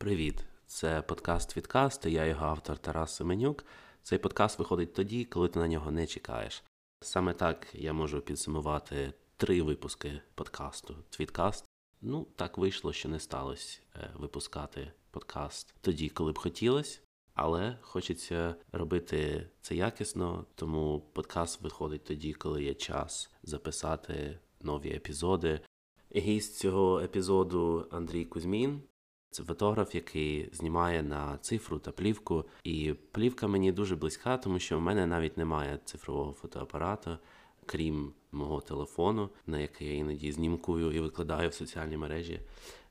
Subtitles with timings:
[0.00, 0.44] Привіт!
[0.66, 3.64] Це подкаст Відкаст, і я його автор Тарас Семенюк.
[4.02, 6.62] Цей подкаст виходить тоді, коли ти на нього не чекаєш.
[7.00, 11.64] Саме так я можу підсумувати три випуски подкасту Твіткаст.
[12.00, 17.00] Ну, так вийшло, що не сталося е, випускати подкаст тоді, коли б хотілося,
[17.34, 25.60] але хочеться робити це якісно, тому подкаст виходить тоді, коли є час записати нові епізоди.
[26.16, 28.82] Гість цього епізоду Андрій Кузьмін.
[29.30, 32.44] Це фотограф, який знімає на цифру та плівку.
[32.64, 37.18] І плівка мені дуже близька, тому що в мене навіть немає цифрового фотоапарату,
[37.66, 42.40] крім мого телефону, на який я іноді знімкую і викладаю в соціальні мережі.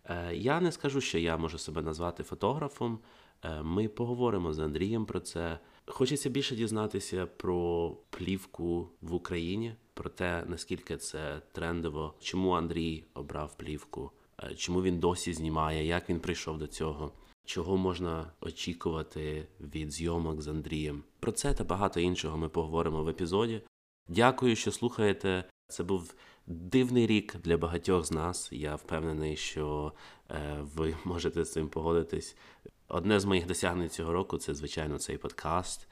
[0.05, 2.99] Е, я не скажу, що я можу себе назвати фотографом.
[3.43, 5.59] Е, ми поговоримо з Андрієм про це.
[5.85, 13.57] Хочеться більше дізнатися про плівку в Україні, про те, наскільки це трендово, чому Андрій обрав
[13.57, 14.11] плівку.
[14.43, 17.11] Е, чому він досі знімає, як він прийшов до цього,
[17.45, 21.03] чого можна очікувати від зйомок з Андрієм.
[21.19, 23.61] Про це та багато іншого ми поговоримо в епізоді.
[24.07, 25.43] Дякую, що слухаєте.
[25.67, 26.13] Це був
[26.47, 28.49] дивний рік для багатьох з нас.
[28.51, 29.93] Я впевнений, що
[30.29, 32.35] е, ви можете з цим погодитись.
[32.87, 35.88] Одне з моїх досягнень цього року це, звичайно, цей подкаст.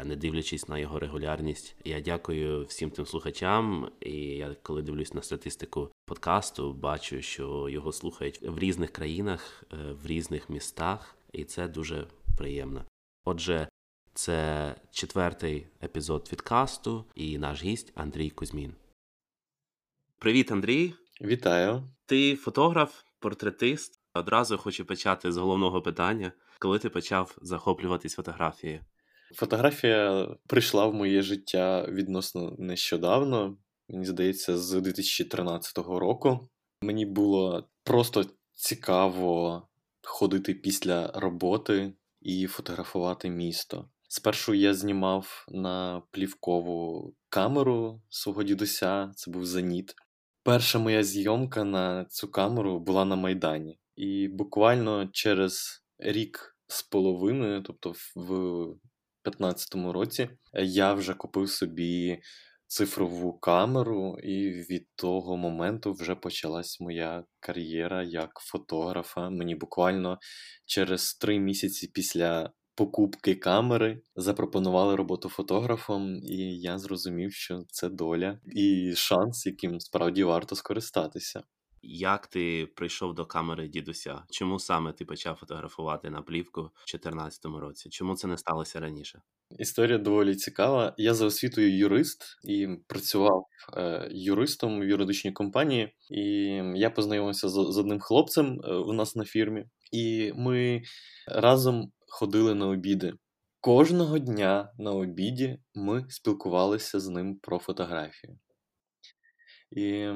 [0.00, 1.76] Е, не дивлячись на його регулярність.
[1.84, 3.90] Я дякую всім тим слухачам.
[4.00, 9.76] І я коли дивлюсь на статистику подкасту, бачу, що його слухають в різних країнах, е,
[10.02, 12.06] в різних містах, і це дуже
[12.38, 12.84] приємно.
[13.24, 13.68] Отже,
[14.14, 18.74] це четвертий епізод відкасту і наш гість Андрій Кузьмін.
[20.18, 20.94] Привіт, Андрій.
[21.20, 21.82] Вітаю.
[22.06, 24.00] Ти фотограф, портретист.
[24.14, 28.80] Одразу хочу почати з головного питання, коли ти почав захоплюватись фотографією.
[29.34, 33.56] Фотографія прийшла в моє життя відносно нещодавно,
[33.88, 36.48] мені здається, з 2013 року.
[36.82, 39.62] Мені було просто цікаво
[40.02, 43.88] ходити після роботи і фотографувати місто.
[44.08, 49.94] Спершу я знімав на плівкову камеру свого дідуся, це був Зеніт.
[50.42, 53.78] Перша моя зйомка на цю камеру була на Майдані.
[53.96, 58.66] І буквально через рік з половиною, тобто в
[59.30, 60.30] 2015 році
[60.62, 62.22] я вже купив собі
[62.66, 69.30] цифрову камеру, і від того моменту вже почалась моя кар'єра як фотографа.
[69.30, 70.18] Мені буквально
[70.66, 78.38] через три місяці після покупки камери запропонували роботу фотографом, і я зрозумів, що це доля
[78.56, 81.42] і шанс, яким справді варто скористатися.
[81.86, 84.22] Як ти прийшов до камери дідуся?
[84.30, 87.88] Чому саме ти почав фотографувати на плівку в 2014 році?
[87.90, 89.22] Чому це не сталося раніше?
[89.58, 90.94] Історія доволі цікава.
[90.96, 93.46] Я за освітою юрист і працював
[93.76, 96.22] е, юристом в юридичній компанії, і
[96.74, 100.82] я познайомився з, одним хлопцем е, у нас на фірмі, і ми
[101.26, 103.12] разом ходили на обіди.
[103.60, 108.38] Кожного дня на обіді ми спілкувалися з ним про фотографію.
[109.70, 110.08] І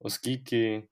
[0.00, 0.88] оскільки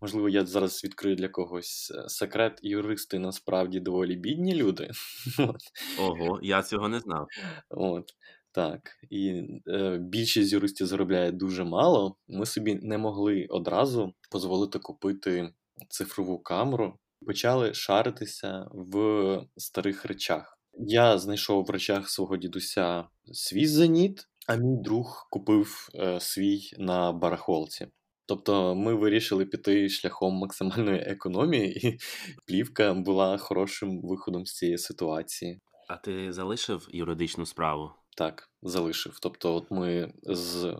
[0.00, 4.90] Можливо, я зараз відкрию для когось е, секрет, юристи насправді доволі бідні люди.
[5.98, 7.26] Ого, я цього не знав.
[7.70, 8.10] От,
[8.52, 8.80] Так.
[9.10, 12.16] І е, більшість юристів заробляє дуже мало.
[12.28, 15.52] Ми собі не могли одразу дозволити купити
[15.88, 16.98] цифрову камеру.
[17.26, 20.58] Почали шаритися в старих речах.
[20.72, 27.12] Я знайшов в речах свого дідуся свій зеніт, а мій друг купив е, свій на
[27.12, 27.86] барахолці.
[28.30, 31.98] Тобто ми вирішили піти шляхом максимальної економії, і
[32.46, 35.60] плівка була хорошим виходом з цієї ситуації.
[35.88, 37.90] А ти залишив юридичну справу?
[38.16, 39.18] Так, залишив.
[39.22, 40.76] Тобто, от ми з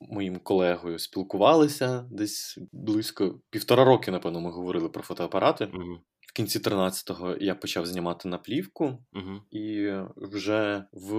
[0.00, 5.64] моїм колегою спілкувалися десь близько півтора роки, напевно, ми говорили про фотоапарати.
[5.74, 5.98] Угу.
[6.40, 9.42] Кінці 13-го я почав знімати на плівку, угу.
[9.50, 11.12] і вже в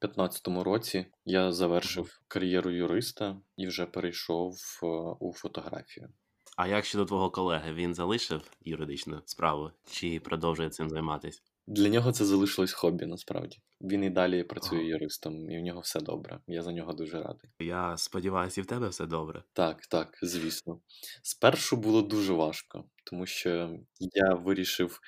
[0.00, 4.86] 15-му році я завершив кар'єру юриста і вже перейшов е,
[5.20, 6.08] у фотографію.
[6.56, 11.40] А як щодо твого колеги, він залишив юридичну справу чи продовжує цим займатися?
[11.70, 13.58] Для нього це залишилось хобі насправді.
[13.80, 16.40] Він і далі працює юристом, і в нього все добре.
[16.46, 17.50] Я за нього дуже радий.
[17.60, 19.42] Я сподіваюся, і в тебе все добре.
[19.52, 20.80] Так, так, звісно.
[21.22, 25.00] Спершу було дуже важко, тому що я вирішив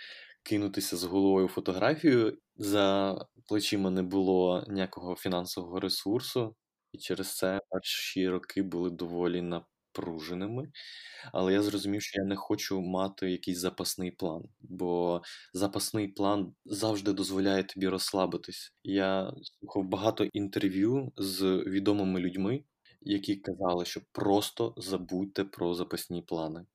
[0.43, 2.39] кинутися з головою фотографію.
[2.57, 3.17] За
[3.49, 6.57] плечима не було ніякого фінансового ресурсу,
[6.93, 9.43] і через це перші роки були доволі
[9.91, 10.69] напруженими.
[11.33, 15.23] Але я зрозумів, що я не хочу мати якийсь запасний план, бо
[15.53, 18.75] запасний план завжди дозволяє тобі розслабитись.
[18.85, 22.65] Я слухав багато інтерв'ю з відомими людьми,
[23.01, 26.67] які казали, що просто забудьте про запасні плани.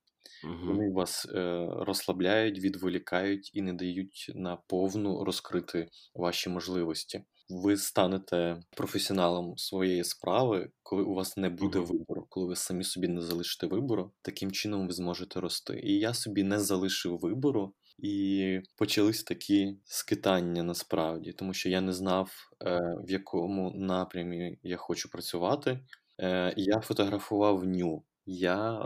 [0.44, 0.66] Мгм.
[0.68, 7.24] Вони вас е, розслабляють, відволікають і не дають наповну розкрити ваші можливості.
[7.48, 13.08] Ви станете професіоналом своєї справи, коли у вас не буде вибору, коли ви самі собі
[13.08, 15.80] не залишите вибору, таким чином ви зможете рости.
[15.84, 21.92] І я собі не залишив вибору, і почались такі скитання насправді, тому що я не
[21.92, 22.30] знав,
[22.64, 25.80] е, в якому напрямі я хочу працювати.
[26.20, 28.02] Е, я фотографував ню.
[28.26, 28.84] Я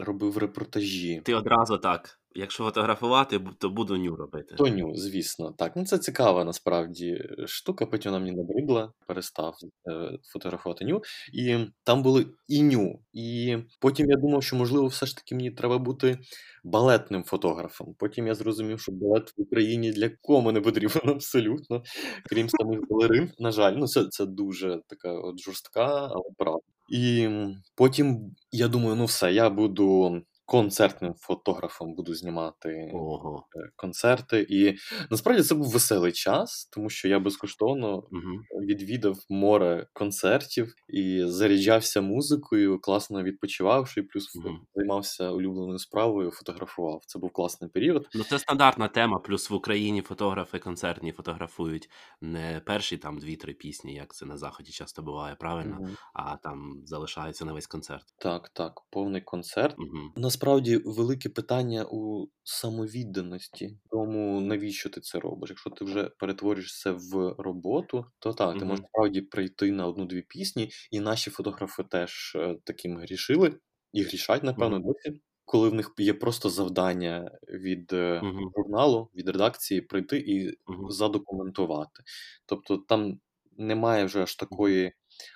[0.00, 1.22] робив репортажі.
[1.24, 2.20] Ти одразу так.
[2.34, 4.54] Якщо фотографувати, то буду ню робити.
[4.54, 5.72] То ню, звісно, так.
[5.76, 9.56] Ну це цікава насправді штука, потім вона мені набридла, перестав
[9.88, 11.02] е, фотографувати ню.
[11.32, 12.98] І там були і ню.
[13.12, 16.18] І потім я думав, що можливо, все ж таки мені треба бути
[16.64, 17.94] балетним фотографом.
[17.98, 21.82] Потім я зрозумів, що балет в Україні для кому не потрібен абсолютно,
[22.30, 23.30] крім самих балерин.
[23.38, 26.62] На жаль, ну це, це дуже така от жорстка, але правда.
[26.88, 27.28] І
[27.74, 33.46] потім я думаю, ну все, я буду концертним фотографом, буду знімати Ого.
[33.56, 34.46] е, концерти.
[34.50, 34.76] І
[35.10, 38.42] насправді це був веселий час, тому що я безкоштовно Мгм.
[38.68, 44.60] відвідав море концертів і заряджався музикою, класно відпочивавши, плюс Мгм.
[44.74, 47.02] займався улюбленою справою, фотографував.
[47.06, 48.08] Це був класний період.
[48.14, 49.18] Ну, це стандартна тема.
[49.18, 51.88] Плюс в Україні фотографи концертні фотографують
[52.20, 55.96] не перші там дві-три пісні, як це на заході часто буває, правильно, Мгм.
[56.14, 58.04] а там залишається на весь концерт.
[58.18, 59.74] Так, так, повний концерт.
[59.78, 59.98] Угу.
[60.38, 65.50] Насправді велике питання у самовідданості, тому навіщо ти це робиш?
[65.50, 70.22] Якщо ти вже перетворюєш це в роботу, то так, ти можеш справді прийти на одну-дві
[70.22, 73.52] пісні, і наші фотографи теж е, таким грішили
[73.92, 75.20] і грішать, напевно, досі.
[75.44, 78.50] Коли в них є просто завдання від Мгм.
[78.56, 80.90] журналу, від редакції прийти і Мгм.
[80.90, 82.02] задокументувати.
[82.46, 83.20] Тобто там
[83.56, 84.92] немає вже аж такої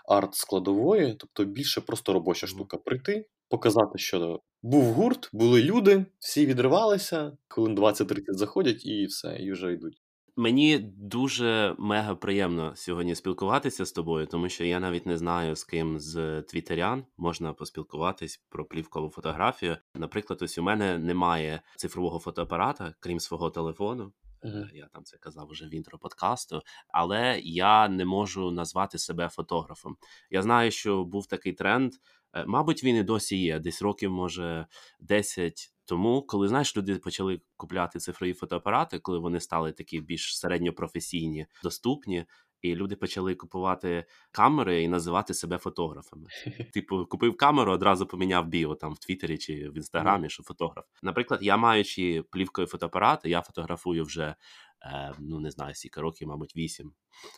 [0.08, 2.56] арт-складової, тобто більше просто робоча Мгм.
[2.56, 2.76] штука.
[2.76, 9.52] Прийти, показати, що був гурт, були люди, всі відривалися, хвилин 20-30 заходять і все, і
[9.52, 10.02] вже йдуть.
[10.36, 15.64] Мені дуже мега приємно сьогодні спілкуватися з тобою, тому що я навіть не знаю, з
[15.64, 19.76] ким з твітерян можна поспілкуватись про плівкову фотографію.
[19.94, 24.12] Наприклад, ось у мене немає цифрового фотоапарата, крім свого телефону.
[24.44, 29.28] Е, Я там це казав вже в інтро подкасту, але я не можу назвати себе
[29.28, 29.96] фотографом.
[30.30, 31.92] Я знаю, що був такий тренд.
[32.34, 33.58] е, Мабуть, він і досі є.
[33.58, 34.66] Десь років, може,
[35.00, 41.46] 10 тому, коли знаєш, люди почали купляти цифрові фотоапарати, коли вони стали такі більш середньопрофесійні,
[41.62, 42.24] доступні.
[42.62, 46.28] І люди почали купувати камери і називати себе фотографами.
[46.72, 50.84] Типу, купив камеру, одразу поміняв біо там в Твіттері чи в Інстаграмі, що фотограф.
[51.02, 54.34] Наприклад, я маючи плівкою фотоапарат, я фотографую вже
[55.18, 56.92] ну не знаю, скільки років, мабуть, вісім.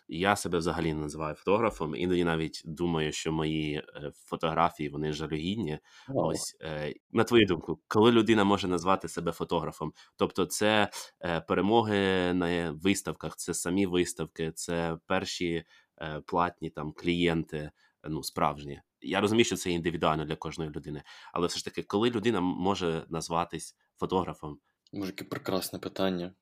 [0.08, 1.96] Я себе взагалі не називаю фотографом.
[1.96, 5.78] Іноді навіть думаю, що мої е, фотографії вони жалюгідні.
[6.08, 6.28] Вау.
[6.28, 12.32] Ось е, на твою думку, коли людина може назвати себе фотографом, тобто це е, перемоги
[12.34, 15.64] на виставках, це самі виставки, це перші
[15.98, 17.72] е, платні там клієнти, е,
[18.08, 18.80] ну справжні.
[19.00, 21.02] Я розумію, що це індивідуально для кожної людини,
[21.32, 24.58] але все ж таки, коли людина може назватись фотографом,
[24.92, 26.34] Може, яке прекрасне питання.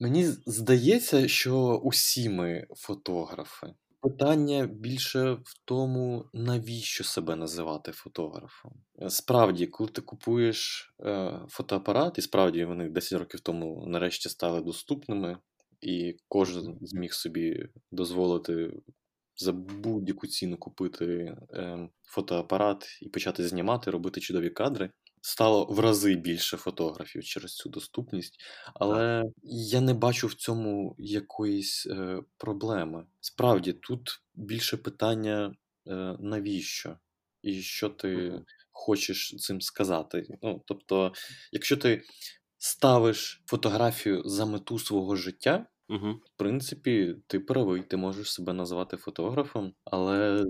[0.00, 3.66] Мені здається, що усі ми фотографи.
[4.00, 8.72] Питання більше в тому, навіщо себе називати фотографом.
[9.08, 15.38] Справді, коли ти купуєш е, фотоапарат, і справді вони 10 років тому нарешті стали доступними,
[15.80, 18.72] і кожен зміг собі дозволити
[19.36, 24.90] за будь-яку ціну купити е, фотоапарат і почати знімати, робити чудові кадри.
[25.20, 28.40] Стало в рази більше фотографів через цю доступність,
[28.74, 33.06] але я не бачу в цьому якоїсь е, проблеми.
[33.20, 35.54] Справді, тут більше питання,
[35.86, 36.96] е, навіщо
[37.42, 38.44] і що ти Мгм.
[38.72, 40.38] хочеш цим сказати.
[40.42, 41.12] Ну, тобто,
[41.52, 42.02] якщо ти
[42.58, 46.10] ставиш фотографію за мету свого життя, угу.
[46.12, 50.44] в принципі, ти правий, ти можеш себе назвати фотографом, але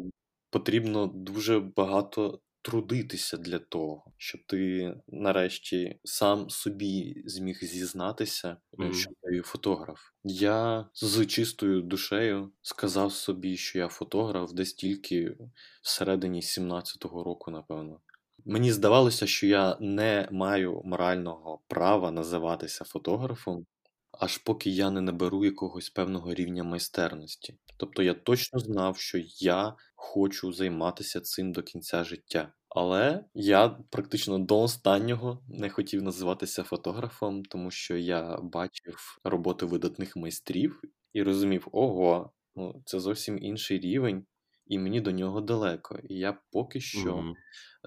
[0.50, 8.92] потрібно дуже багато трудитися для того, щоб ти нарешті сам собі зміг зізнатися, Мгм.
[8.94, 10.00] що ти фотограф.
[10.24, 15.36] Я з чистою душею сказав собі, що я фотограф десь тільки
[15.82, 18.00] всередині 17-го року, напевно.
[18.44, 23.66] Мені здавалося, що я не маю морального права називатися фотографом,
[24.12, 27.58] аж поки я не наберу якогось певного рівня майстерності.
[27.76, 32.52] Тобто я точно знав, що я хочу займатися цим до кінця життя.
[32.68, 40.16] Але я практично до останнього не хотів називатися фотографом, тому що я бачив роботи видатних
[40.16, 44.26] майстрів і розумів, ого, ну це зовсім інший рівень,
[44.66, 45.98] і мені до нього далеко.
[46.08, 47.34] І я поки що Мгм.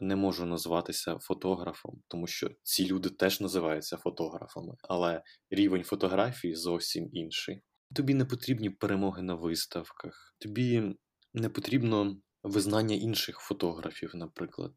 [0.01, 7.09] не можу назватися фотографом, тому що ці люди теж називаються фотографами, але рівень фотографії зовсім
[7.13, 7.61] інший.
[7.95, 10.95] Тобі не потрібні перемоги на виставках, тобі
[11.33, 14.71] не потрібно визнання інших фотографів, наприклад.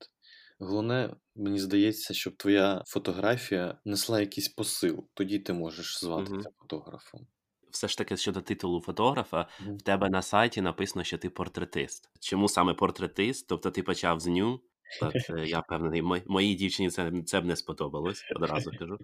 [0.59, 6.45] Головне, мені здається, щоб твоя фотографія несла якийсь посил, тоді ти можеш зватися Мгм.
[6.59, 7.27] фотографом.
[7.71, 9.77] Все ж таки щодо титулу фотографа, Мгм.
[9.77, 12.11] в тебе на сайті написано, що ти портретист.
[12.21, 13.49] Чому саме портретист?
[13.49, 14.61] Тобто ти почав з ню.
[15.03, 18.99] От, е, я впевнений, мо- моїй дівчині це, це б не сподобалось, одразу кажу.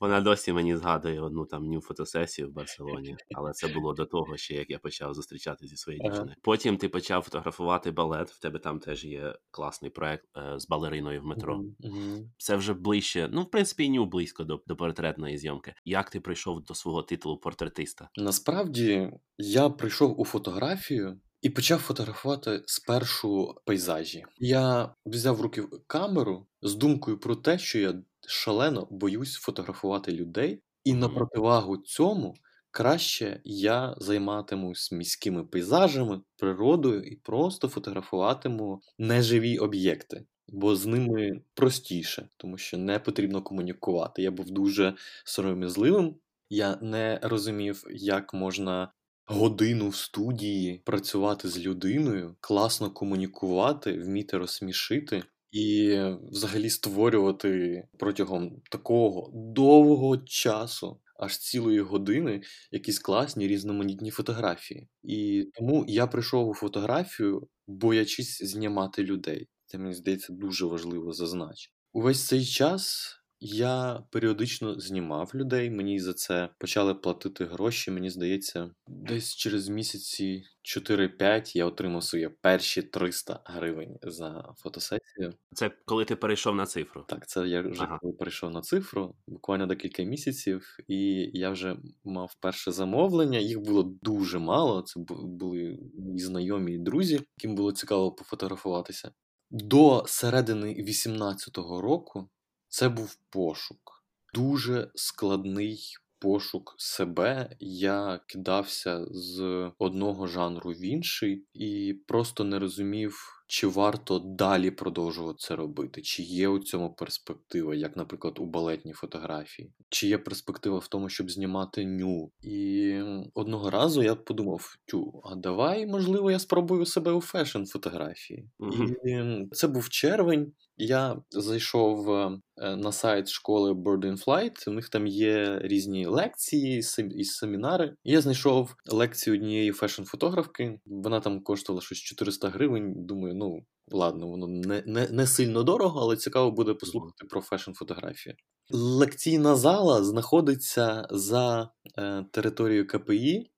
[0.00, 4.36] Вона досі мені згадує одну там ню фотосесію в Барселоні, але це було до того,
[4.36, 6.10] ще як я почав зустрічатися зі своєю Ага.
[6.10, 6.36] дівчиною.
[6.42, 8.30] Потім ти почав фотографувати балет.
[8.30, 11.56] В тебе там теж є класний проект е, з балериною в метро.
[11.80, 12.30] Мгм.
[12.38, 15.74] Це вже ближче, ну в принципі, ню близько до, до портретної зйомки.
[15.84, 18.08] Як ти прийшов до свого титулу портретиста?
[18.16, 24.24] Насправді я прийшов у фотографію і почав фотографувати спершу пейзажі.
[24.38, 27.94] Я взяв в руки камеру з думкою про те, що я
[28.26, 32.34] шалено боюсь фотографувати людей, і на противагу цьому
[32.70, 40.26] краще я займатимусь міськими пейзажами, природою і просто фотографуватиму неживі об'єкти.
[40.48, 44.22] Бо з ними простіше, тому що не потрібно комунікувати.
[44.22, 46.16] Я був дуже сором'язливим,
[46.50, 48.92] я не розумів, як можна
[49.26, 55.98] годину в студії працювати з людиною, класно комунікувати, вміти розсмішити і
[56.30, 64.88] взагалі створювати протягом такого довгого часу, аж цілої години, якісь класні різноманітні фотографії.
[65.02, 69.48] І тому я прийшов у фотографію, боячись знімати людей.
[69.66, 71.74] Це мені здається дуже важливо зазначити.
[71.92, 77.90] Увесь цей час я періодично знімав людей, мені за це почали платити гроші.
[77.90, 85.32] Мені здається, десь через місяці 4-5 я отримав свої перші 300 гривень за фотосесію.
[85.54, 87.04] Це коли ти перейшов на цифру.
[87.08, 87.98] Так, це я вже Ага.
[88.02, 93.38] коли перейшов на цифру, буквально декілька місяців, і я вже мав перше замовлення.
[93.38, 94.82] Їх було дуже мало.
[94.82, 99.12] Це були мої знайомі і друзі, яким було цікаво пофотографуватися.
[99.50, 102.28] До середини 18-го року
[102.74, 104.04] це був пошук.
[104.34, 107.56] Дуже складний пошук себе.
[107.60, 109.40] Я кидався з
[109.78, 116.22] одного жанру в інший і просто не розумів, чи варто далі продовжувати це робити, чи
[116.22, 121.30] є у цьому перспектива, як, наприклад, у балетній фотографії, чи є перспектива в тому, щоб
[121.30, 122.30] знімати ню.
[122.42, 123.00] І
[123.34, 128.48] одного разу я подумав: тю, а давай, можливо, я спробую себе у фешн фотографії.
[128.58, 128.96] Мгм.
[129.04, 130.52] І це був червень.
[130.76, 134.70] Я зайшов е, на сайт школи Bird in Flight.
[134.70, 136.82] У них там є різні лекції
[137.16, 137.94] і семінари.
[138.04, 140.78] Я знайшов лекцію однієї фешн-фотографки.
[140.86, 142.94] Вона там коштувала щось 400 гривень.
[142.96, 148.34] Думаю, ну ладно, воно не, не, не сильно дорого, але цікаво буде послухати про фешн-фотографію.
[148.70, 153.50] Лекційна зала знаходиться за е, територією КПІ.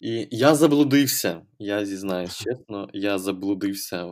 [0.00, 1.42] І я заблудився.
[1.58, 4.04] Я зізнаюсь чесно, я заблудився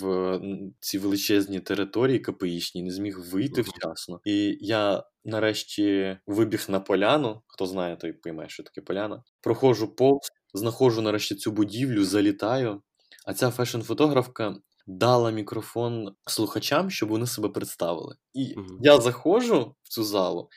[0.00, 4.20] в м, цій величезній території КПІшній, не зміг вийти вчасно.
[4.24, 7.42] І я нарешті вибіг на поляну.
[7.46, 9.22] Хто знає, той пойме, що таке поляна.
[9.40, 12.82] Проходжу повз, знаходжу нарешті цю будівлю, залітаю.
[13.26, 18.16] А ця фешн-фотографка дала мікрофон слухачам, щоб вони себе представили.
[18.34, 18.78] І угу.
[18.80, 20.48] я заходжу в цю залу.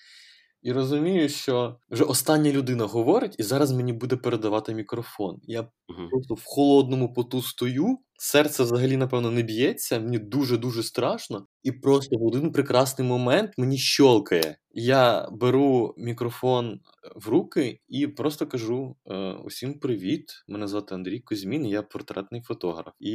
[0.62, 5.40] І розумію, що вже остання людина говорить, і зараз мені буде передавати мікрофон.
[5.44, 6.10] Я угу.
[6.10, 11.48] просто в холодному поту стою, серце взагалі, напевно, не б'ється, мені дуже-дуже страшно.
[11.64, 14.58] І просто в один прекрасний момент мені щолкає.
[14.72, 16.80] Я беру мікрофон
[17.16, 20.44] в руки і просто кажу: е, усім привіт!
[20.48, 22.94] Мене звати Андрій Кузьмін, я портретний фотограф.
[23.00, 23.14] І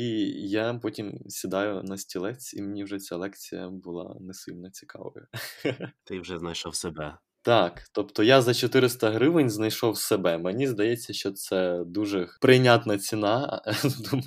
[0.49, 5.27] я потім сідаю на стілець, і мені вже ця лекція була не сильно цікавою.
[6.05, 7.19] Ти вже знайшов себе.
[7.43, 10.39] Так, тобто я за 400 гривень знайшов себе.
[10.39, 13.63] Мені здається, що це дуже прийнятна ціна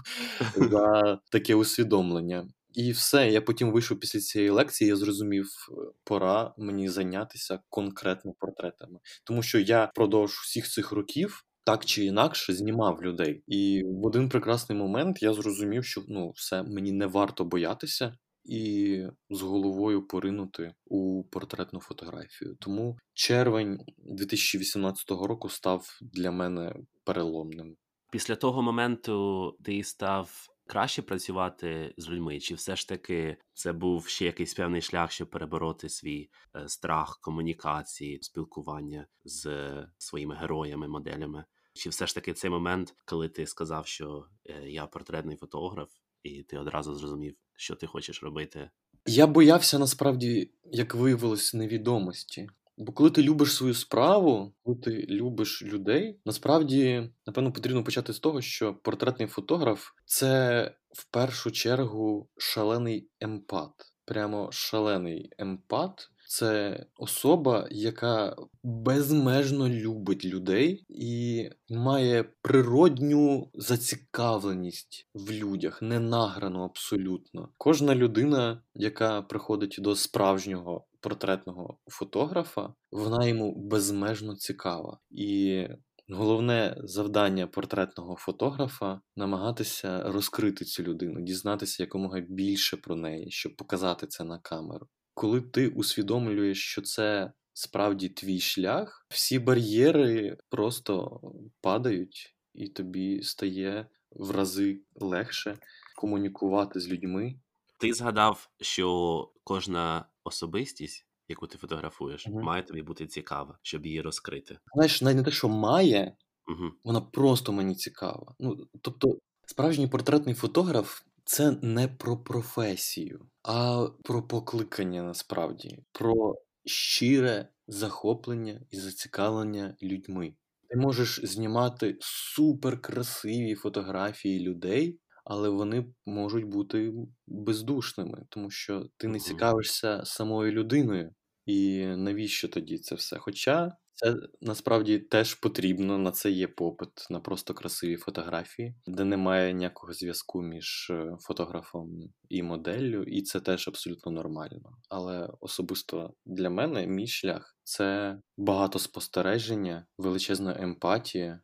[0.73, 2.47] за таке усвідомлення.
[2.73, 8.33] І все, я потім вийшов після цієї лекції, я зрозумів, е, пора мені зайнятися конкретно
[8.39, 8.99] портретами.
[9.23, 13.43] Тому що я впродовж всіх цих років так чи інакше знімав людей.
[13.47, 19.03] І в один прекрасний момент я зрозумів, що ну, все, мені не варто боятися і
[19.29, 22.55] з головою поринути у портретну фотографію.
[22.59, 27.75] Тому червень 2018 року став для мене переломним.
[28.11, 34.07] Після того моменту ти став краще працювати з людьми, чи все ж таки це був
[34.07, 40.87] ще якийсь певний шлях, щоб перебороти свій е, страх комунікації, спілкування з е, своїми героями,
[40.87, 41.45] моделями?
[41.73, 45.89] Чи все ж таки цей момент, коли ти сказав, що е, я портретний фотограф,
[46.23, 48.69] і ти одразу зрозумів, що ти хочеш робити?
[49.05, 52.49] Я боявся насправді, як виявилось, невідомості.
[52.77, 58.19] Бо коли ти любиш свою справу, коли ти любиш людей, насправді, напевно, потрібно почати з
[58.19, 63.71] того, що портретний фотограф це в першу чергу шалений емпат.
[64.05, 66.09] Прямо шалений емпат.
[66.27, 77.49] Це особа, яка безмежно любить людей і має природню зацікавленість в людях, не награну абсолютно.
[77.57, 84.99] Кожна людина, яка приходить до справжнього портретного фотографа, вона йому безмежно цікава.
[85.09, 85.67] І
[86.09, 94.07] головне завдання портретного фотографа намагатися розкрити цю людину, дізнатися якомога більше про неї, щоб показати
[94.07, 94.87] це на камеру.
[95.13, 101.21] Коли ти усвідомлюєш, що це справді твій шлях, всі бар'єри просто
[101.61, 105.57] падають, і тобі стає в рази легше
[105.95, 107.35] комунікувати з людьми.
[107.79, 112.43] Ти згадав, що кожна особистість, яку ти фотографуєш, Мгм.
[112.43, 114.59] має тобі бути цікава, щоб її розкрити.
[114.75, 116.15] Знаєш, навіть не те, що має,
[116.47, 116.71] Угу.
[116.83, 118.35] вона просто мені цікава.
[118.39, 127.47] Ну, тобто, справжній портретний фотограф це не про професію, а про покликання насправді, про щире
[127.67, 130.33] захоплення і зацікавлення людьми.
[130.69, 136.93] Ти можеш знімати суперкрасиві фотографії людей, але вони можуть бути
[137.27, 141.13] бездушними, тому що ти не цікавишся самою людиною.
[141.45, 143.17] І навіщо тоді це все?
[143.17, 149.53] Хоча це насправді теж потрібно, на це є попит на просто красиві фотографії, де немає
[149.53, 151.89] ніякого зв'язку між е, фотографом
[152.29, 154.77] і моделлю, і це теж абсолютно нормально.
[154.89, 161.41] Але особисто для мене мій шлях це багато спостереження, величезна емпатія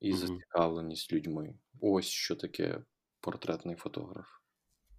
[0.00, 1.54] і зацікавленість людьми.
[1.80, 2.82] Ось що таке
[3.22, 4.26] портретний фотограф.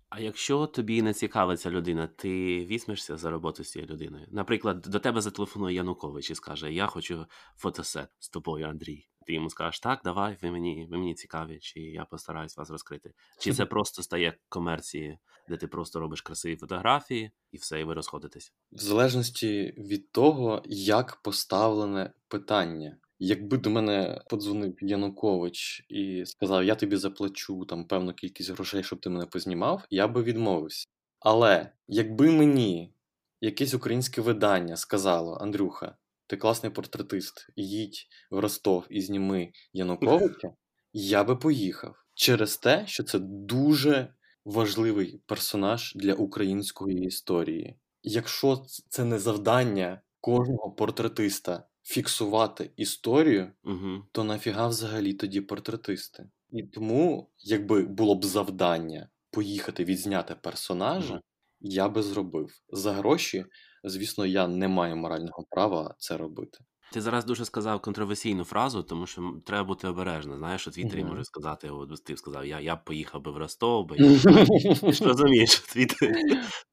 [0.09, 4.27] А якщо тобі не цікава ця людина, ти візьмешся за роботу з цією людиною?
[4.31, 7.25] Наприклад, до тебе зателефонує Янукович і скаже: Я хочу
[7.57, 9.07] фотосет з тобою, Андрій.
[9.25, 13.13] Ти йому скажеш, так, давай, ви мені, ви мені цікаві, чи я постараюсь вас розкрити.
[13.39, 15.17] Чи це просто стає комерцією,
[15.49, 18.53] де ти просто робиш красиві фотографії і все, і ви розходитесь?
[18.71, 22.97] В залежності від того, як поставлене питання.
[23.25, 28.99] Якби до мене подзвонив Янукович і сказав, я тобі заплачу там певну кількість грошей, щоб
[28.99, 30.87] ти мене познімав, я би відмовився.
[31.19, 32.93] Але якби мені
[33.41, 35.95] якесь українське видання сказало, Андрюха,
[36.27, 40.53] ти класний портретист, їдь в Ростов і зніми Януковича,
[40.93, 44.13] я би поїхав через те, що це дуже
[44.45, 47.79] важливий персонаж для української історії.
[48.01, 54.03] Якщо це не завдання кожного портретиста фіксувати історію, Угу.
[54.11, 56.29] то нафіга взагалі тоді портретисти?
[56.51, 61.21] І тому, якби було б завдання поїхати відзняти персонажа, Мгм.
[61.61, 62.49] я би зробив.
[62.69, 63.45] За гроші,
[63.83, 66.57] звісно, я не маю морального права це робити.
[66.93, 70.37] Ти зараз дуже сказав контроверсійну фразу, тому що треба бути обережно.
[70.37, 71.09] Знаєш, у Твіттері Мгм.
[71.11, 74.19] може сказати, от ти сказав, я, я б поїхав би в Ростов, би я...
[74.81, 76.11] ти ж розумієш, Твіттер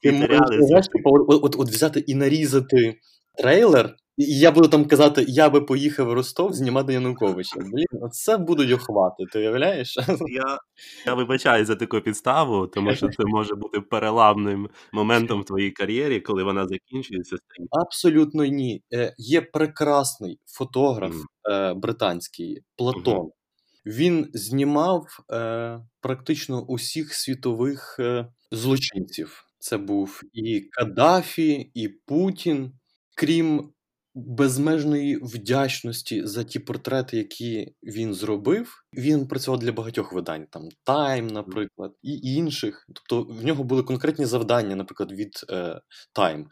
[0.03, 3.01] Ти можеш, знаєш, от, от, от взяти і нарізати
[3.38, 7.57] трейлер, і я буду там казати, я би поїхав в Ростов знімати Януковича.
[7.61, 9.99] Блін, оце будуть охвати, ти уявляєш?
[10.29, 10.59] Я,
[11.07, 16.21] я вибачаю за таку підставу, тому що це може бути переламним моментом в твоїй кар'єрі,
[16.21, 17.37] коли вона закінчується.
[17.71, 18.83] Абсолютно ні.
[18.93, 21.14] Е, є прекрасний фотограф
[21.51, 23.31] е, британський Платон.
[23.87, 29.45] Він знімав е, практично усіх світових е, злочинців.
[29.59, 32.73] Це був і Каддафі, і Путін.
[33.21, 33.73] Крім
[34.15, 41.33] безмежної вдячності за ті портрети, які він зробив, він працював для багатьох видань, там Time,
[41.33, 42.87] наприклад, і інших.
[42.95, 45.81] Тобто в нього були конкретні завдання, наприклад, від е,
[46.19, 46.45] Time.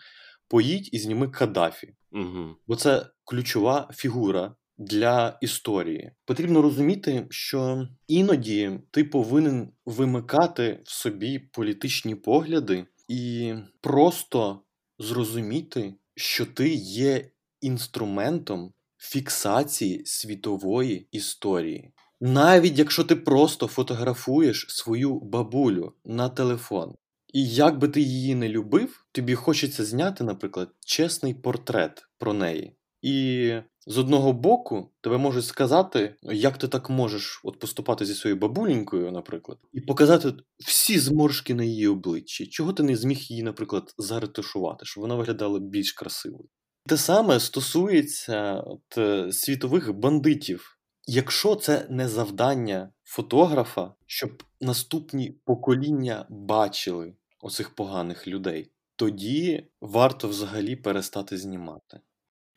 [0.49, 1.95] Поїдь і зніми Каддафі.
[2.13, 2.57] Угу.
[2.67, 6.13] Бо це ключова фігура для історії.
[6.25, 14.63] Потрібно розуміти, що іноді ти повинен вимикати в собі політичні погляди і просто
[14.99, 21.93] зрозуміти, що ти є інструментом фіксації світової історії.
[22.21, 26.95] Навіть якщо ти просто фотографуєш свою бабулю на телефон,
[27.33, 32.77] і як би ти її не любив, тобі хочеться зняти, наприклад, чесний портрет про неї.
[33.03, 33.53] І
[33.87, 39.13] з одного боку тебе можуть сказати, як ти так можеш от поступати зі своєю бабуленькою,
[39.13, 42.47] наприклад, і показати всі зморшки на її обличчі.
[42.47, 46.49] Чого ти не зміг її, наприклад, заретушувати, щоб вона виглядала більш красивою?
[46.87, 50.79] Те саме стосується от, е, світових бандитів.
[51.07, 58.73] Якщо це не завдання фотографа, щоб наступні покоління бачили оцих поганих людей.
[58.97, 62.01] Тоді варто взагалі перестати знімати.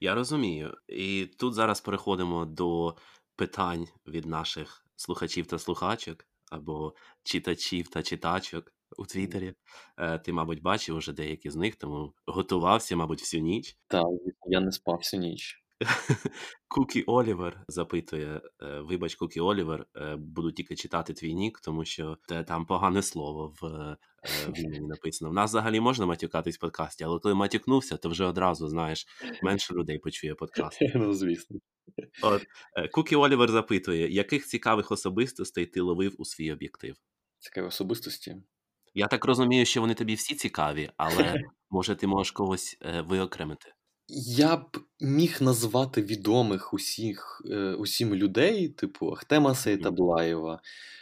[0.04, 0.78] Я розумію.
[0.88, 2.96] І тут зараз переходимо до
[3.36, 9.54] питань від наших слухачів та слухачок, або читачів та читачок у Твіттері.
[9.98, 13.78] Е, Ти, мабуть, бачив уже деякі з них, тому готувався, мабуть, всю ніч.
[13.88, 14.06] Так,
[14.46, 15.64] я не спав всю ніч.
[16.68, 22.18] Кукі Олівер запитує: е, Вибач, Кукі Олівер, е, буду тільки читати твій нік, тому що
[22.28, 23.98] те там погане слово в е,
[24.50, 25.32] в імені написано.
[25.32, 29.06] В нас взагалі можна матюкатись в подкасті, але коли матюкнувся, то вже одразу знаєш,
[29.44, 30.80] менше людей почує подкаст.
[30.96, 31.60] Ну, звісно.
[32.22, 32.44] От
[32.92, 36.96] Кукі Олівер запитує, яких цікавих особистостей ти ловив у свій об'єктив?
[37.40, 38.36] Цікаві особистості.
[38.94, 43.74] Я так розумію, що вони тобі всі цікаві, але може ти можеш когось е, виокремити.
[44.14, 50.62] Я б міг назвати відомих усіх е, усім людей, типу Ахтема Сейтаблаєва,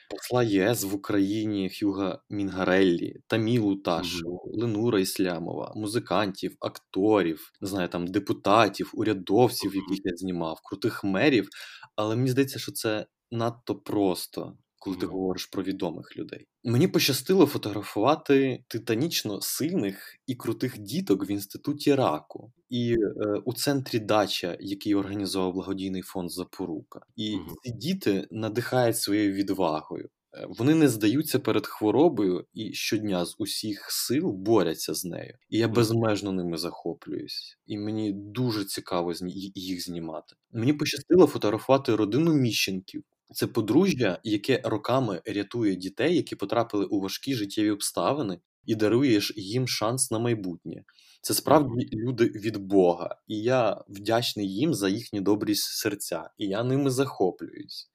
[0.10, 8.08] посла ЄС в Україні Хюга Мінгареллі, Тамілу Ташу, Ленура Іслямова, музикантів, акторів, не знаю, там
[8.08, 11.50] депутатів, урядовців, яких я знімав, крутих мерів.
[11.96, 14.58] Але мені здається, що це надто просто.
[14.80, 21.32] Коли ти говориш про відомих людей, мені пощастило фотографувати титанічно сильних і крутих діток в
[21.32, 22.98] інституті раку і е,
[23.46, 27.00] у центрі дача, який організував благодійний фонд Запорука.
[27.16, 27.48] І Мгм.
[27.64, 30.10] ці діти надихають своєю відвагою.
[30.34, 35.34] Е, Вони не здаються перед хворобою і щодня з усіх сил борються з нею.
[35.50, 37.58] І я безмежно ними захоплююсь.
[37.66, 39.14] І мені дуже цікаво
[39.56, 40.36] їх знімати.
[40.52, 43.04] Мені пощастило фотографувати родину Міщенків.
[43.34, 49.34] Це подружжя, яке роками рятує дітей, які потрапили у важкі життєві обставини, і дарує ж
[49.38, 50.84] їм шанс на майбутнє.
[51.22, 56.64] Це справді люди від Бога, і я вдячний їм за їхні добрі серця, і я
[56.64, 57.92] ними захоплююсь.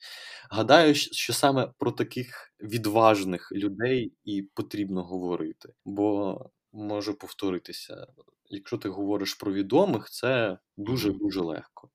[0.51, 6.39] Гадаю, що саме про таких відважних людей і потрібно говорити, бо
[6.73, 8.07] можу повторитися.
[8.51, 11.91] Якщо ти говориш про відомих, це дуже дуже легко.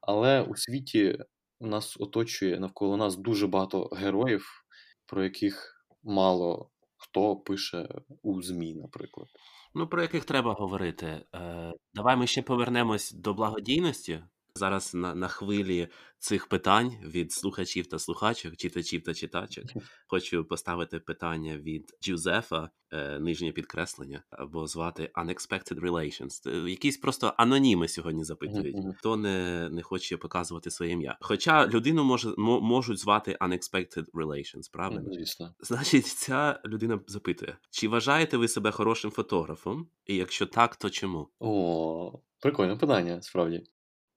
[0.00, 1.18] Але у світі
[1.60, 4.64] нас оточує навколо нас дуже багато героїв,
[5.06, 7.88] про яких мало хто пише
[8.22, 9.28] у ЗМІ, наприклад.
[9.74, 11.06] Ну, про яких треба говорити.
[11.34, 14.22] Е, давай ми ще повернемось до благодійності.
[14.56, 15.88] Зараз на, на хвилі
[16.18, 19.64] цих питань від слухачів та слухачок, читачів та читачок.
[20.06, 26.50] Хочу поставити питання від Джузефа, е, нижнє підкреслення, або звати Unexpected Relations.
[26.66, 31.18] Е, Якісь просто аноніми сьогодні запитують, хто не, не хоче показувати своє ім'я.
[31.20, 35.12] Хоча людину може, мо- можуть звати Unexpected Relations, правильно?
[35.12, 35.54] Звісно.
[35.60, 39.88] Значить, ця людина запитує: чи вважаєте ви себе хорошим фотографом?
[40.06, 41.28] І якщо так, то чому?
[41.40, 43.64] О, прикольне питання, справді.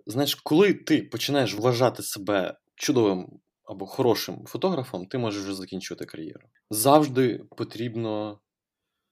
[0.10, 6.48] Знаєш, коли ти починаєш вважати себе чудовим або хорошим фотографом, ти можеш вже закінчувати кар'єру.
[6.69, 8.39] Завжди потрібно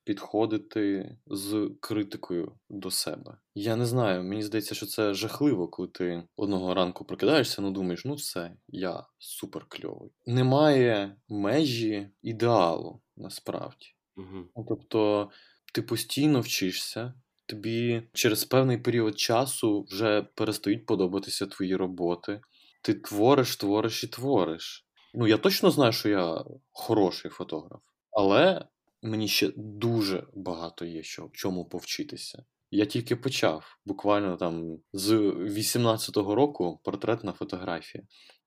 [0.04, 3.38] підходити з критикою до себе.
[3.56, 8.06] Я не знаю, мені здається, що це жахливо, коли ти одного ранку прокидаєшся, ну думаєш,
[8.06, 10.12] ну все, я супер кльовий.
[10.26, 13.88] Немає межі ідеалу насправді.
[14.16, 14.66] Угу.
[14.68, 15.30] Тобто,
[15.74, 17.14] ти постійно вчишся,
[17.48, 22.42] тобі через певний період часу вже перестають подобатися твої роботи.
[22.82, 24.88] Ти твориш, твориш і твориш.
[25.14, 27.82] Ну, я точно знаю, що я хороший фотограф,
[28.12, 28.66] але
[29.02, 32.44] мені ще дуже багато є що в чому повчитися.
[32.72, 38.04] Я тільки почав, буквально там з 18-го року портретна фотографія.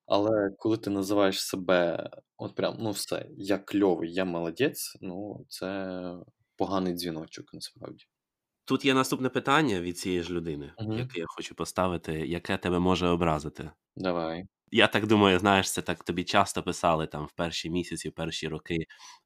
[0.06, 5.98] Але коли ти називаєш себе, от прям, ну все, я кльовий, я молодець, ну це
[6.56, 8.04] поганий дзвіночок насправді.
[8.70, 10.92] Тут є наступне питання від цієї ж людини, Мгм.
[10.92, 13.70] яке я хочу поставити, яке тебе може образити.
[13.96, 14.44] Давай.
[14.72, 18.48] Я так думаю, знаєш, це так тобі часто писали там в перші місяці, в перші
[18.48, 18.78] роки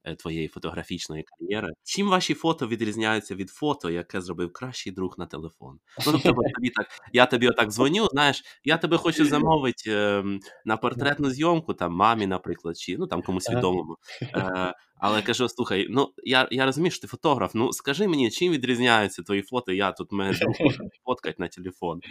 [0.03, 1.67] е, твоєї фотографічної кар'єри.
[1.83, 5.79] Чим ваші фото відрізняються від фото, яке зробив кращий друг на телефон?
[6.05, 10.77] Ну, тобто, тобі так, я тобі отак дзвоню, знаєш, я тебе хочу замовити ем, на
[10.77, 13.97] портретну зйомку, там мамі, наприклад, чи ну там комусь відомому.
[14.21, 17.55] Е, але кажу, слухай, ну я, я розумію, що ти фотограф.
[17.55, 19.71] Ну скажи мені, чим відрізняються твої фото?
[19.71, 20.39] Я тут мене
[21.05, 22.01] фоткати на телефон.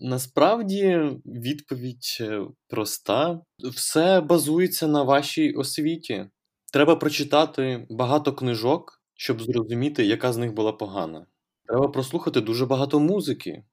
[0.00, 3.40] Насправді відповідь е, проста.
[3.58, 6.26] Все базується на вашій освіті.
[6.72, 11.26] Треба прочитати багато книжок, щоб зрозуміти, яка з них була погана.
[11.66, 13.64] Треба прослухати дуже багато музики,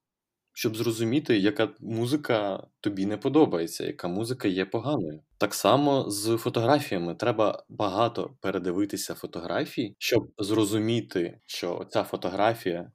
[0.58, 5.22] щоб зрозуміти, яка музика тобі не подобається, яка музика є поганою.
[5.38, 12.92] Так само з фотографіями треба багато передивитися фотографій, щоб зрозуміти, що ця фотографія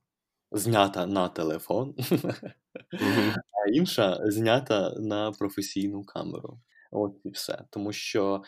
[0.53, 1.95] знята на телефон,
[3.67, 6.61] а інша знята на професійну камеру.
[6.91, 7.65] От і все.
[7.71, 8.43] Тому що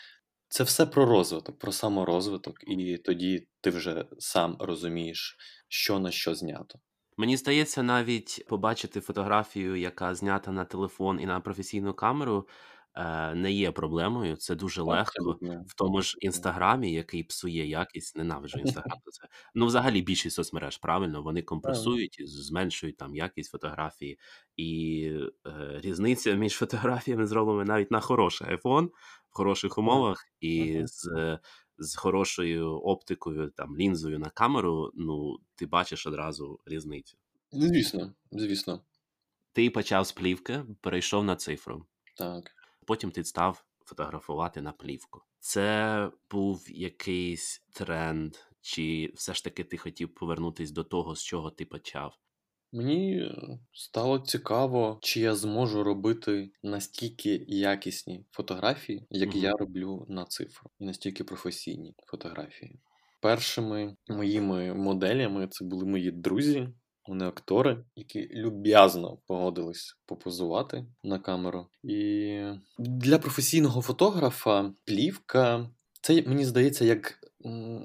[0.48, 5.36] це все про розвиток, про саморозвиток, і тоді ти вже сам розумієш,
[5.68, 6.78] що на що знято.
[7.16, 12.48] Мені здається, навіть побачити фотографію, яка знята на телефон і на професійну камеру,
[12.94, 14.36] е, не є проблемою.
[14.36, 15.38] Це дуже легко.
[15.66, 19.28] В тому ж інстаграмі, який псує якість, ненавиджу інстаграм за це.
[19.54, 24.18] Ну, взагалі, більшість соцмереж, правильно, вони компресують і зменшують там якість фотографії,
[24.56, 25.02] і
[25.46, 28.88] е, різниця між фотографіями зроблена навіть на хороший iPhone
[29.32, 31.38] в хороших умовах і з,
[31.82, 34.90] з хорошою оптикою, там лінзою на камеру.
[34.94, 37.16] Ну, ти бачиш одразу різницю.
[37.52, 38.80] Ну, звісно, звісно,
[39.52, 41.86] Ти почав з плівки, перейшов на цифру.
[42.16, 42.50] так.
[42.86, 45.22] Потім ти став фотографувати на плівку.
[45.40, 51.50] Це був якийсь тренд, чи все ж таки ти хотів повернутися до того, з чого
[51.50, 52.18] ти почав?
[52.72, 59.38] Мені е, стало цікаво, чи я зможу робити настільки якісні фотографії, як Мгм.
[59.38, 62.80] я роблю на цифру, і настільки професійні фотографії.
[63.20, 66.68] Першими моїми моделями це були мої друзі,
[67.08, 71.66] вони актори, які люб'язно погодились попозувати на камеру.
[71.82, 72.42] І
[72.78, 77.18] для професійного фотографа плівка це мені здається як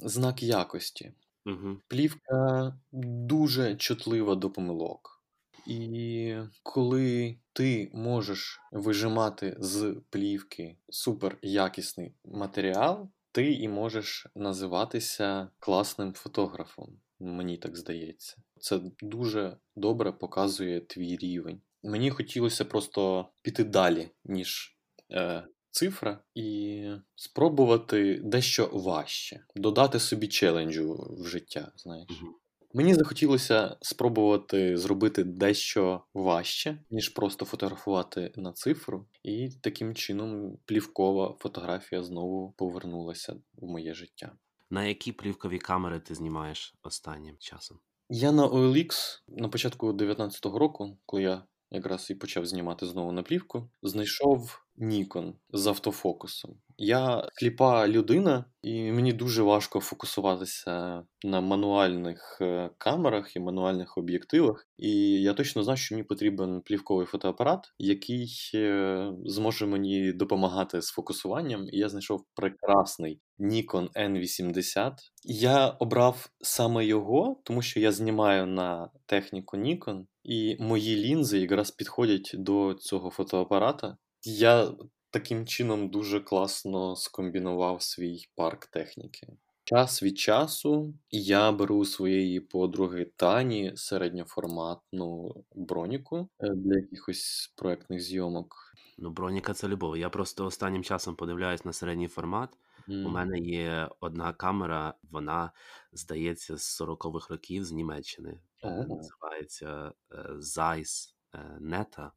[0.03, 1.13] знак якості.
[1.47, 1.77] Угу.
[1.87, 5.23] Плівка дуже чутлива до помилок.
[5.67, 16.13] І коли ти можеш вижимати з плівки супер якісний матеріал, ти і можеш називатися класним
[16.13, 16.99] фотографом.
[17.19, 18.37] Мені так здається.
[18.59, 21.61] Це дуже добре показує твій рівень.
[21.83, 24.77] Мені хотілося просто піти далі, ніж
[25.11, 31.71] е, цифра, і спробувати дещо важче, додати собі челенджу в життя.
[31.75, 32.31] Знаєш, Угу.
[32.73, 41.35] мені захотілося спробувати зробити дещо важче, ніж просто фотографувати на цифру, і таким чином плівкова
[41.39, 44.31] фотографія знову повернулася в моє життя.
[44.69, 47.79] На які плівкові камери ти знімаєш останнім часом?
[48.09, 53.23] Я на OLX на початку 19-го року, коли я якраз і почав знімати знову на
[53.23, 56.55] плівку, знайшов Nikon з автофокусом.
[56.77, 64.67] Я сліпа людина, і мені дуже важко фокусуватися на мануальних е, камерах і мануальних об'єктивах.
[64.77, 70.89] І я точно знав, що мені потрібен плівковий фотоапарат, який е, зможе мені допомагати з
[70.89, 71.67] фокусуванням.
[71.71, 74.93] І я знайшов прекрасний Nikon N80.
[75.23, 81.71] Я обрав саме його, тому що я знімаю на техніку Nikon, і мої лінзи якраз
[81.71, 83.97] підходять до цього фотоапарата.
[84.29, 84.71] Я
[85.09, 89.27] таким чином дуже класно скомбінував свій парк техніки.
[89.63, 97.99] Час від часу я беру у своєї подруги Тані середньоформатну броніку е, для якихось проектних
[97.99, 98.55] зйомок.
[98.97, 99.97] Ну, броніка це любов.
[99.97, 102.49] Я просто останнім часом подивляюсь на середній формат.
[102.89, 105.51] У мене є одна камера, вона
[105.91, 108.39] здається з 40-х років з Німеччини.
[108.63, 108.69] О.
[108.69, 111.13] Називається е, Zeiss
[111.61, 112.11] Neta.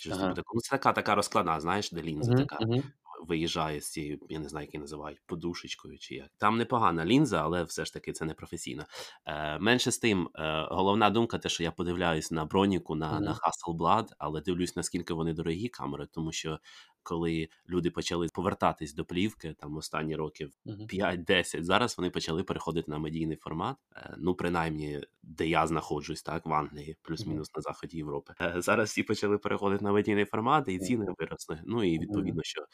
[0.00, 0.28] Щось Ага.
[0.28, 0.34] буде.
[0.34, 0.54] такого.
[0.56, 2.92] Ну, така, така розкладна, знаєш, де лінза Мгм, така мгм.
[3.28, 6.30] виїжджає з цією, я не знаю, як її називають, подушечкою чи як.
[6.38, 8.84] Там непогана лінза, але все ж таки це не професійно.
[9.26, 13.34] Е, менше з тим, е, головна думка, те, що я подивляюсь на броніку, на, на
[13.34, 16.58] Hasselblad, але дивлюсь, наскільки вони дорогі камери, тому що
[17.06, 20.86] коли люди почали повертатись до плівки, там останні років Мгм.
[20.86, 23.76] 5-10, зараз вони почали переходити на медійний формат.
[23.96, 28.34] Е, Ну, принаймні, де я знаходжусь, так, в Англії, плюс-мінус на заході Європи.
[28.40, 31.60] Е, Зараз всі почали переходити на медійний формат, і ціни виросли.
[31.66, 32.66] Ну і відповідно, що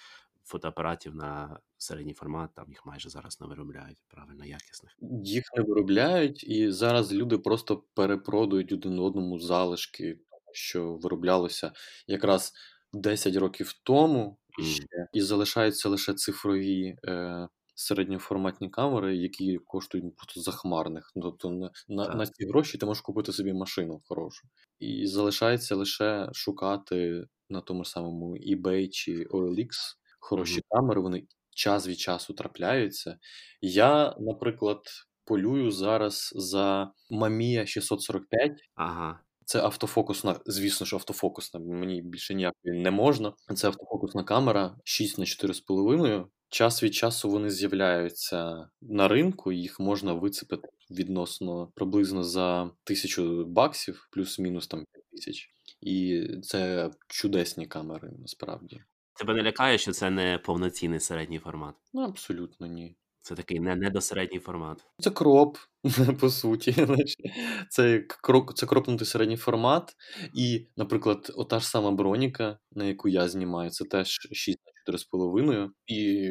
[0.44, 4.96] фотоапаратів на середній формат там їх майже зараз не виробляють правильно якісних.
[5.24, 10.18] Їх не виробляють, і зараз люди просто перепродають один одному залишки,
[10.52, 11.72] що вироблялося
[12.06, 12.52] якраз
[12.92, 21.12] 10 років тому ще, і залишаються лише цифрові е, середньоформатні камери, які коштують просто захмарних.
[21.16, 24.48] Ну, Тобто на, на, на ці гроші ти можеш купити собі машину хорошу.
[24.78, 29.68] І залишається лише шукати на тому ж самому eBay чи OLX
[30.20, 30.62] хороші Мгм.
[30.68, 33.18] камери, вони час від часу трапляються.
[33.60, 34.80] Я, наприклад,
[35.24, 38.52] полюю зараз за Mamiya 645.
[38.74, 39.20] Ага.
[39.52, 43.32] Це автофокусна, звісно ж, автофокусна, мені більше ніякої не можна.
[43.54, 46.24] Це автофокусна камера 6 на 4,5.
[46.48, 54.08] Час від часу вони з'являються на ринку, їх можна вицепити відносно приблизно за тисячу баксів,
[54.12, 55.50] плюс-мінус там 5 тисяч.
[55.80, 58.80] І це чудесні камери насправді.
[59.18, 61.74] Тебе не лякає, що це не повноцінний середній формат.
[61.92, 62.96] Ну, абсолютно ні.
[63.22, 64.84] Це такий не, недосередній формат.
[64.98, 65.58] Це кроп,
[66.20, 66.86] по суті.
[67.70, 69.96] Це як крок, це кропнутий середній формат.
[70.34, 75.68] І, наприклад, ота ж сама броніка, на яку я знімаю, це теж 6 на 4,5,
[75.86, 76.30] і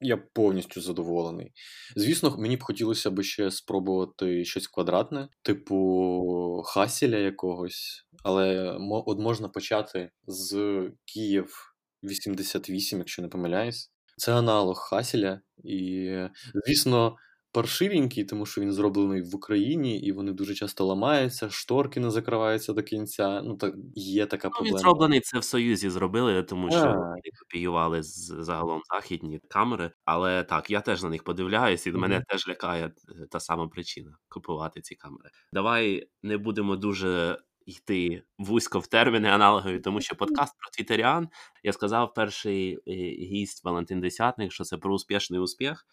[0.00, 1.52] я повністю задоволений.
[1.96, 9.48] Звісно, мені б хотілося б ще спробувати щось квадратне, типу Хасіля якогось, але от можна
[9.48, 13.92] почати з Київ 88, якщо не помиляюсь.
[14.16, 16.10] Це аналог Хасіля, і,
[16.66, 17.16] звісно,
[17.52, 22.72] паршивенький, тому що він зроблений в Україні, і вони дуже часто ламаються, шторки не закриваються
[22.72, 23.42] до кінця.
[23.42, 24.76] Ну, так є така Ну, проблема.
[24.76, 29.90] він зроблений це в Союзі зробили, тому що вони копіювали загалом західні камери.
[30.04, 32.00] Але так, я теж на них подивляюсь, і Мгм.
[32.00, 35.30] мене теж лякає е, та сама причина купувати ці камери.
[35.52, 41.28] Давай не будемо дуже йти вузько в терміни аналогові, тому що подкаст про твітеріан.
[41.62, 42.92] Я сказав перший е,
[43.24, 45.86] гість Валентин Десятник, що це про успішний успіх.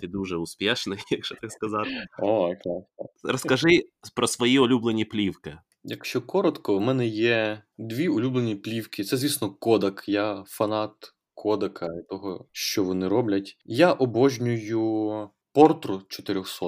[0.00, 1.90] Ти дуже успішний, якщо так сказати.
[2.18, 2.84] О, клас.
[3.22, 3.68] Розкажи
[4.14, 5.58] про свої улюблені плівки.
[5.84, 9.04] Якщо коротко, в мене є дві улюблені плівки.
[9.04, 10.04] Це, звісно, Кодак.
[10.06, 13.56] Я фанат Кодака і того, що вони роблять.
[13.64, 16.66] Я обожнюю Портру 400.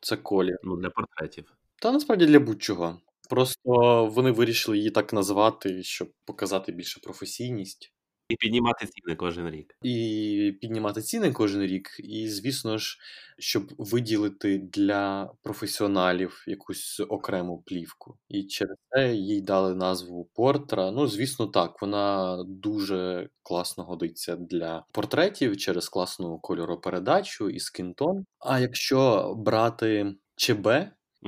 [0.00, 0.58] Це колір.
[0.62, 1.52] Ну, для портретів.
[1.82, 3.00] Та насправді для будь-чого.
[3.30, 7.94] Просто вони вирішили її так назвати, щоб показати більше професійність.
[8.28, 9.76] І піднімати ціни кожен рік.
[9.82, 12.98] І піднімати ціни кожен рік, і, звісно ж,
[13.38, 18.18] щоб виділити для професіоналів якусь окрему плівку.
[18.28, 20.90] І через це їй дали назву Портра.
[20.90, 28.24] Ну, звісно, так, вона дуже класно годиться для портретів через класну кольоропередачу і скінтон.
[28.38, 30.68] А якщо брати ЧБ,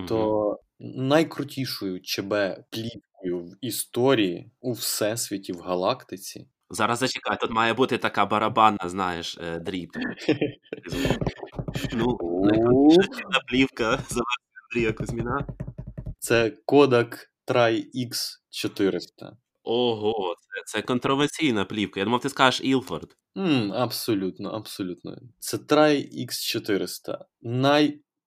[0.09, 2.35] то найкрутішою ЧБ
[2.71, 6.49] плівкою в історії у всесвіті, в галактиці.
[6.71, 9.91] Зараз зачекай, тут має бути така барабанна, знаєш, е, дріб.
[11.93, 14.21] Ну, найкрутіша плівка за
[14.65, 15.47] Андрія Кузьміна.
[16.19, 19.33] Це Kodak Tri X400.
[19.63, 22.01] Ого, це, це контроверсійна плівка.
[22.01, 23.17] Я думав, ти скажеш Ілфорд.
[23.37, 25.17] М, абсолютно, абсолютно.
[25.39, 27.19] Це Tri X400.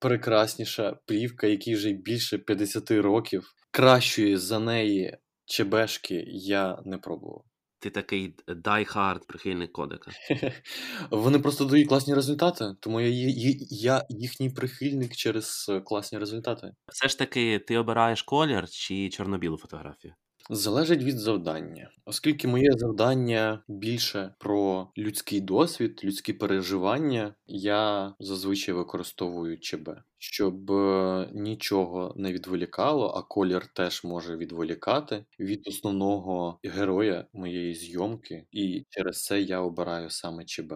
[0.03, 3.53] Найпрекрасніша плівка, якій вже більше 50 років.
[3.71, 7.43] Кращої за неї ЧБшки я не пробував.
[7.79, 10.11] Ти такий die-hard прихильник кодека.
[11.11, 16.71] Вони просто дають класні результати, тому я, я їхній прихильник через е, класні результати.
[16.87, 20.13] Все ж таки, ти обираєш колір чи чорно-білу фотографію?
[20.51, 29.59] Залежить від завдання, оскільки моє завдання більше про людський досвід, людські переживання, я зазвичай використовую
[29.59, 37.75] ЧБ, щоб е, нічого не відволікало, а колір теж може відволікати від основного героя моєї
[37.75, 40.73] зйомки, і через це я обираю саме ЧБ.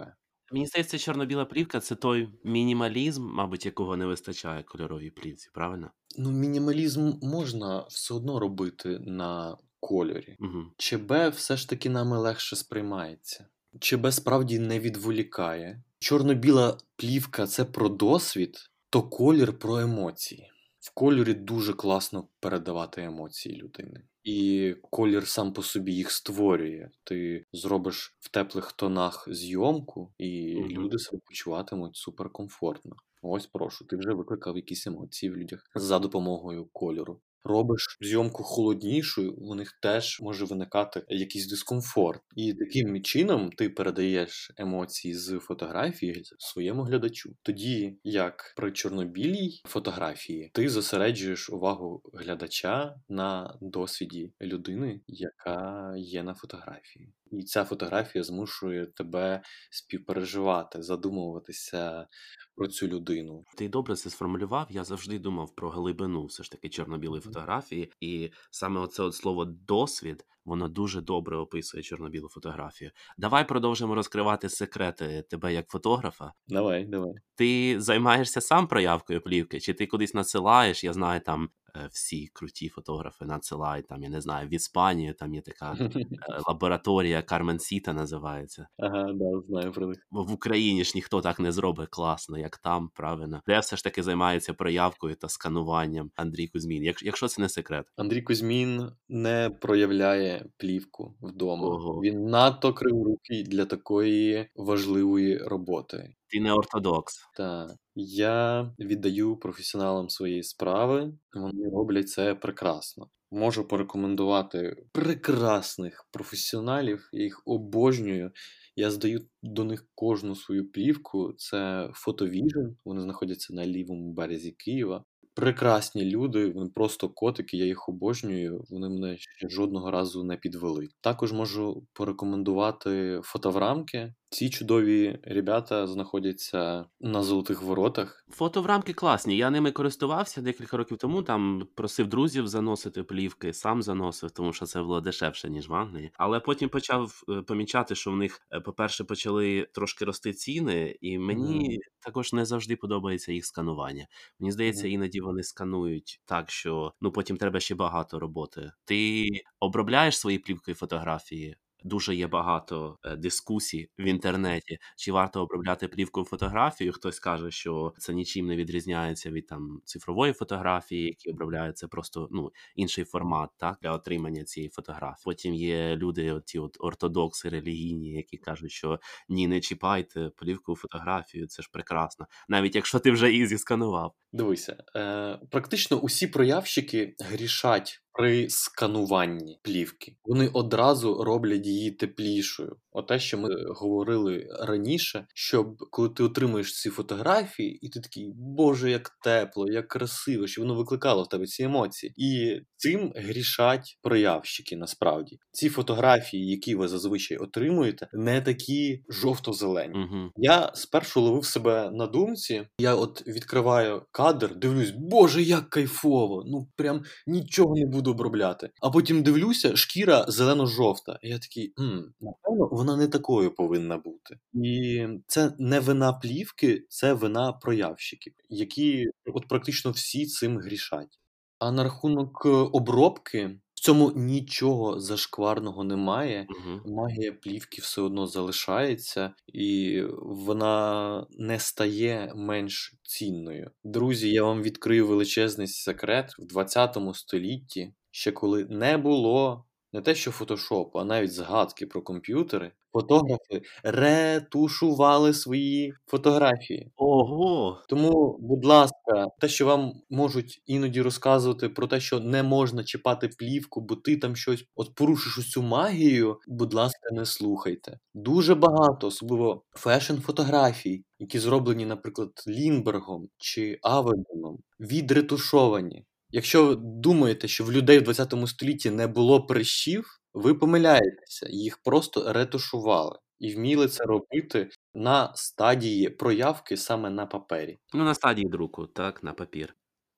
[0.51, 5.91] Мені здається, чорно-біла плівка це той мінімалізм, мабуть, якого не вистачає кольоровій плівці, правильно?
[6.17, 10.38] Ну, мінімалізм можна все одно робити на кольорі.
[10.39, 10.63] Угу.
[10.78, 13.45] ЧБ все ж таки нами легше сприймається.
[13.80, 15.84] ЧБ справді не відволікає.
[15.99, 20.49] Чорно-біла плівка це про досвід, то колір про емоції.
[20.80, 24.02] В кольорі дуже класно передавати емоції людини.
[24.23, 26.89] І колір сам по собі їх створює.
[27.04, 30.69] Ти зробиш в теплих тонах зйомку, і Мгм.
[30.69, 32.95] люди себе почуватимуть суперкомфортно.
[33.25, 37.21] Ось прошу, ти вже викликав якісь емоції в людях за допомогою кольору.
[37.45, 42.21] Робиш зйомку холоднішою, у них теж може виникати якийсь дискомфорт.
[42.36, 47.36] І таким чином ти передаєш емоції з фотографії своєму глядачу.
[47.41, 56.33] Тоді, як при чорнобілій фотографії, ти зосереджуєш увагу глядача на досвіді людини, яка є на
[56.33, 57.13] фотографії.
[57.39, 59.41] І ця фотографія змушує тебе
[59.72, 62.08] співпереживати, задумуватися
[62.56, 63.43] про цю людину.
[63.58, 64.67] Ти добре це сформулював.
[64.69, 69.46] Я завжди думав про глибину все ж таки чорно-білої фотографії, і саме оце от слово
[69.46, 72.91] досвід воно дуже добре описує чорно-білу фотографію.
[73.17, 76.34] Давай продовжимо розкривати секрети тебе як фотографа.
[76.47, 77.13] Давай, давай.
[77.36, 80.84] Ти займаєшся сам проявкою плівки, чи ти кудись надсилаєш?
[80.84, 85.34] Я знаю, там е, всі круті фотографи надсилають там, я не знаю, в Іспанію там
[85.34, 85.89] є така е,
[86.47, 88.67] лабораторія Кармен Сіта називається.
[88.77, 90.08] Ага, да, знаю про них.
[90.12, 93.41] В Україні ж ніхто так не зробить класно, як там, правильно.
[93.47, 97.85] Де все ж таки займається проявкою та скануванням Андрій Кузьмін, якщо це не секрет.
[97.98, 101.67] Андрій Кузьмін не проявляє плівку вдома.
[101.67, 102.02] Ого.
[102.02, 106.15] Він надто криворукий для такої важливої роботи.
[106.27, 107.13] Ти не ортодокс.
[107.38, 113.10] Та я віддаю професіоналам свої справи, вони роблять це прекрасно.
[113.31, 118.31] Можу порекомендувати прекрасних професіоналів, я їх обожнюю.
[118.75, 121.34] Я здаю до них кожну свою плівку.
[121.38, 121.58] Це
[121.88, 125.06] Photovision, вони знаходяться на лівому березі Києва.
[125.36, 128.65] Прекрасні люди, вони просто котики, я їх обожнюю.
[128.69, 130.90] Вони мене ще жодного разу не підвели.
[131.02, 134.13] Також можу порекомендувати фотоврамки.
[134.34, 138.25] Ці чудові ребята знаходяться на золотих воротах.
[138.29, 139.38] Фото в рамки класні.
[139.38, 141.23] Я ними користувався декілька років тому.
[141.23, 146.12] Там просив друзів заносити плівки, сам заносив, тому що це було дешевше ніж в Англії.
[146.17, 151.19] Але потім почав е, помічати, що в них, е, по-перше, почали трошки рости ціни, і
[151.19, 151.77] мені Мгм.
[152.00, 154.08] також не завжди подобається їх сканування.
[154.40, 154.94] Мені здається, Мгм.
[154.94, 158.71] іноді вони сканують так, що ну потім треба ще багато роботи.
[158.86, 159.27] Ти
[159.60, 161.56] обробляєш свої плівки і фотографії.
[161.84, 166.94] Дуже є багато е, дискусій в інтернеті, чи варто обробляти плівку фотографію.
[166.94, 172.52] Хтось каже, що це нічим не відрізняється від там цифрової фотографії, які обробляються просто ну
[172.75, 175.23] інший формат, так для отримання цієї фотографії.
[175.25, 181.48] Потім є люди, ті от ортодокси релігійні, які кажуть, що ні, не чіпайте плівку, фотографію,
[181.48, 184.13] це ж прекрасно, навіть якщо ти вже її зісканував.
[184.31, 190.15] Дивися, е, практично усі проявщики грішать при скануванні плівки.
[190.25, 192.75] Вони одразу роблять її теплішою.
[192.91, 198.31] Оте, що ми е, говорили раніше, щоб коли ти отримуєш ці фотографії, і ти такий,
[198.35, 202.13] Боже, як тепло, як красиво, що воно викликало в тебе ці емоції.
[202.17, 205.39] І цим грішать проявщики насправді.
[205.51, 209.93] Ці фотографії, які ви зазвичай отримуєте, не такі жовто-зелені.
[209.93, 210.31] Угу.
[210.35, 212.67] Я спершу ловив себе на думці.
[212.79, 216.43] Я от відкриваю кадр, дивлюсь, боже, як кайфово!
[216.47, 218.69] Ну прям нічого не буду обробляти.
[218.81, 221.19] А потім дивлюся, шкіра зелено-жовта.
[221.21, 224.37] І я такий, «М, напевно, вона не такою повинна бути.
[224.54, 231.19] І це не вина плівки, це вина проявщиків, які от практично всі цим грішать.
[231.60, 233.60] А на рахунок е, обробки.
[233.84, 236.48] Цьому нічого зашкварного немає.
[236.50, 236.96] Угу.
[236.96, 243.71] Магія плівки все одно залишається, і вона не стає менш цінною.
[243.84, 250.15] Друзі, я вам відкрию величезний секрет в 20 столітті, ще коли не було не те,
[250.15, 256.91] що фотошоп, а навіть згадки про комп'ютери, фотографи ретушували свої фотографії.
[256.96, 262.83] Ого, Тому, будь ласка, те, що вам можуть іноді розказувати про те, що не можна
[262.83, 268.00] чіпати плівку, бо ти там щось от порушиш усю магію, будь ласка, не слухайте.
[268.13, 276.06] Дуже багато, особливо фешн-фотографій, які зроблені, наприклад, Лінбергом чи Аведоном, відретушовані.
[276.29, 281.77] Якщо ви думаєте, що в людей в 20 столітті не було прищів, ви помиляєтеся, їх
[281.77, 287.79] просто ретушували і вміли це робити на стадії проявки саме на папері.
[287.94, 289.75] ну на стадії друку, так, на папір.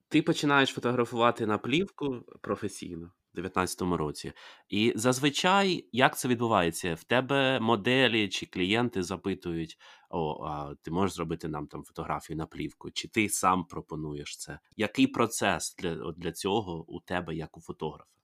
[0.09, 4.33] Ти починаєш фотографувати на плівку професійно в 19-му році.
[4.69, 6.95] І зазвичай, як це відбувається?
[6.95, 9.77] В тебе моделі чи клієнти запитують:
[10.09, 14.59] о, а ти можеш зробити нам там фотографію на плівку, чи ти сам пропонуєш це?
[14.77, 18.15] Який процес для, для цього у тебе, як у фотографа?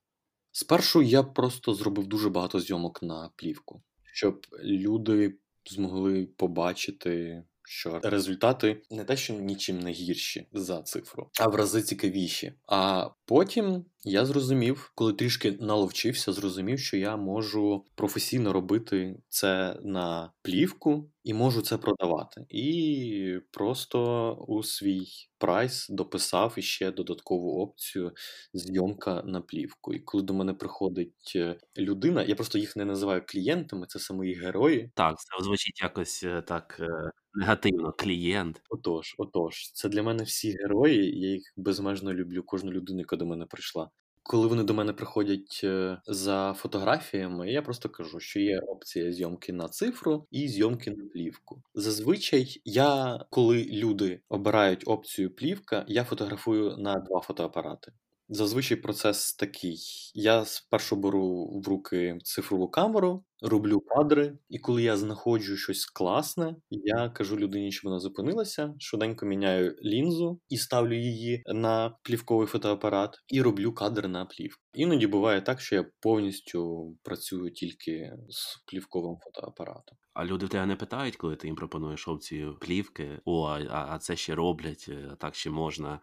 [0.52, 3.82] Спершу я просто зробив дуже багато зйомок на плівку,
[4.12, 5.38] щоб люди
[5.70, 11.82] змогли побачити, що результати не те, що нічим не гірші за цифру, а в рази
[11.82, 12.52] цікавіші.
[12.66, 20.32] А потім я зрозумів, коли трішки наловчився, зрозумів, що я можу професійно робити це на
[20.42, 22.46] плівку і можу це продавати.
[22.48, 25.06] І просто у свій
[25.38, 28.12] прайс дописав іще додаткову опцію
[28.54, 29.94] зйомка на плівку.
[29.94, 34.26] І коли до мене приходить е, людина, я просто їх не називаю клієнтами, це саме
[34.26, 34.90] їх герої.
[34.94, 37.92] Так, це звучить якось е, так е, негативно.
[37.92, 38.62] Клієнт.
[38.70, 43.26] Отож, отож, це для мене всі герої, я їх безмежно люблю, кожну людину, яка до
[43.26, 43.90] мене прийшла.
[44.24, 49.52] Коли вони до мене приходять е, за фотографіями, я просто кажу, що є опція зйомки
[49.52, 51.62] на цифру і зйомки на плівку.
[51.74, 57.92] Зазвичай я, коли люди обирають опцію плівка, я фотографую на два фотоапарати.
[58.28, 59.78] Зазвичай процес такий:
[60.14, 66.56] я спершу беру в руки цифрову камеру, роблю кадри, і коли я знаходжу щось класне,
[66.70, 73.18] я кажу людині, що вона зупинилася, швиденько міняю лінзу і ставлю її на плівковий фотоапарат,
[73.28, 74.62] і роблю кадр на плівку.
[74.74, 79.98] Іноді буває так, що я повністю працюю тільки з плівковим фотоапаратом.
[80.14, 83.20] А люди в тебе не питають, коли ти їм пропонуєш опцію плівки.
[83.24, 86.00] О, а, а це ще роблять, е, а так ще можна.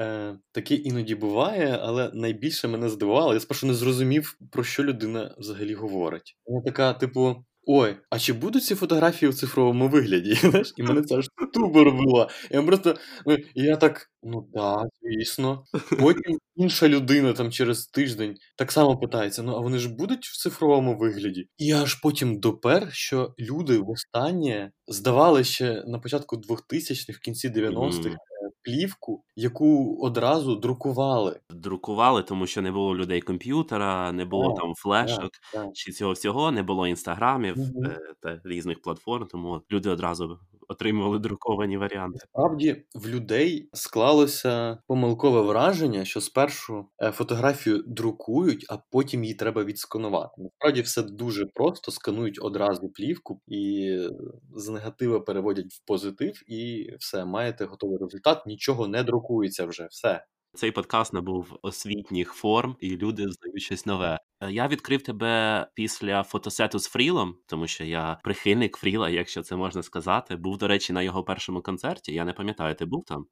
[0.00, 3.34] Е, таке іноді буває, але найбільше мене здивувало.
[3.34, 6.36] Я спершу не зрозумів, про що людина взагалі говорить.
[6.46, 7.44] Вона така, типу.
[7.66, 10.34] Ой, а чи будуть ці фотографії в цифровому вигляді?
[10.50, 12.28] Знаєш, І мене це аж тубо робила.
[12.50, 15.64] Я просто ну, я так, ну так, звісно.
[15.98, 20.36] Потім інша людина там через тиждень так само питається: ну а вони ж будуть в
[20.36, 21.48] цифровому вигляді?
[21.58, 28.08] І аж потім допер, що люди востаннє здавали ще на початку 2000-х, в кінці 90-х
[28.08, 28.16] Мгм.
[28.62, 31.40] Плівку, яку одразу друкували.
[31.50, 35.68] Друкували, тому що не було людей комп'ютера, не було yeah, там флешок так.
[35.74, 37.96] чи цього всього, не було інстаграмів mm-hmm.
[38.20, 40.38] та різних платформ, тому люди одразу
[40.72, 42.18] отримували друковані варіанти.
[42.18, 49.64] Справді в людей склалося помилкове враження, що спершу е, фотографію друкують, а потім її треба
[49.64, 50.32] відсканувати.
[50.38, 54.10] Насправді все дуже просто, сканують одразу плівку і е,
[54.56, 60.24] з негатива переводять в позитив, і все, маєте готовий результат, нічого не друкується вже, все.
[60.54, 64.18] Цей подкаст набув освітніх форм, і люди знають щось нове.
[64.40, 69.56] Е, Я відкрив тебе після фотосету з Фрілом, тому що я прихильник Фріла, якщо це
[69.56, 70.36] можна сказати.
[70.36, 72.12] Був, до речі, на його першому концерті.
[72.14, 73.26] Я не пам'ятаю, ти був там?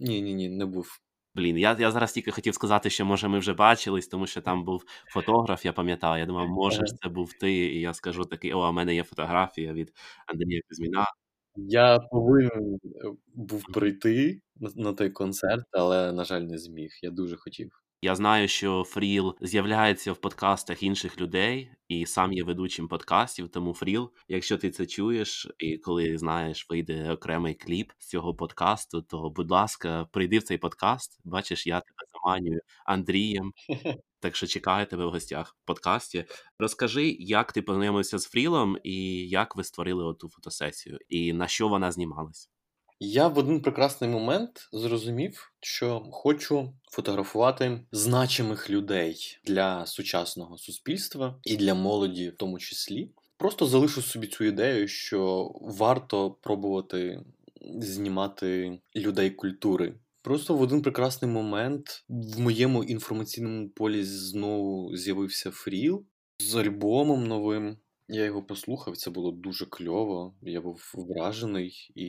[0.00, 0.98] Ні, ні, ні, не був.
[1.34, 4.64] Блін, я, я зараз тільки хотів сказати, що може ми вже бачились, тому що там
[4.64, 6.20] був фотограф, я пам'ятаю.
[6.20, 9.04] Я думав, може ж це був ти, і я скажу такий: о, в мене є
[9.04, 9.92] фотографія від
[10.26, 11.06] Андрія Кузьміна.
[11.56, 16.90] Я повинен е, був прийти на, на той концерт, але, на жаль, не зміг.
[17.02, 17.82] Я дуже хотів.
[18.04, 23.48] Я знаю, що Фріл з'являється в подкастах інших людей і сам є ведучим подкастів.
[23.48, 29.02] Тому Фріл, якщо ти це чуєш, і коли знаєш, вийде окремий кліп з цього подкасту,
[29.02, 31.20] то будь ласка, прийди в цей подкаст.
[31.24, 33.52] Бачиш, я тебе заманюю Андрієм.
[34.22, 36.24] Так що чекаю тебе в гостях в подкасті.
[36.58, 41.68] Розкажи, як ти познайомився з Фрілом і як ви створили оту фотосесію, і на що
[41.68, 42.50] вона знімалась?
[43.00, 51.56] Я в один прекрасний момент зрозумів, що хочу фотографувати значимих людей для сучасного суспільства і
[51.56, 53.10] для молоді, в тому числі.
[53.36, 57.24] Просто залишу собі цю ідею, що варто пробувати
[57.80, 59.94] знімати людей культури.
[60.22, 66.04] Просто в один прекрасний момент в моєму інформаційному полі знову з'явився Фріл
[66.38, 67.76] з альбомом новим.
[68.08, 70.34] Я його послухав, це було дуже кльово.
[70.42, 72.04] Я був вражений, і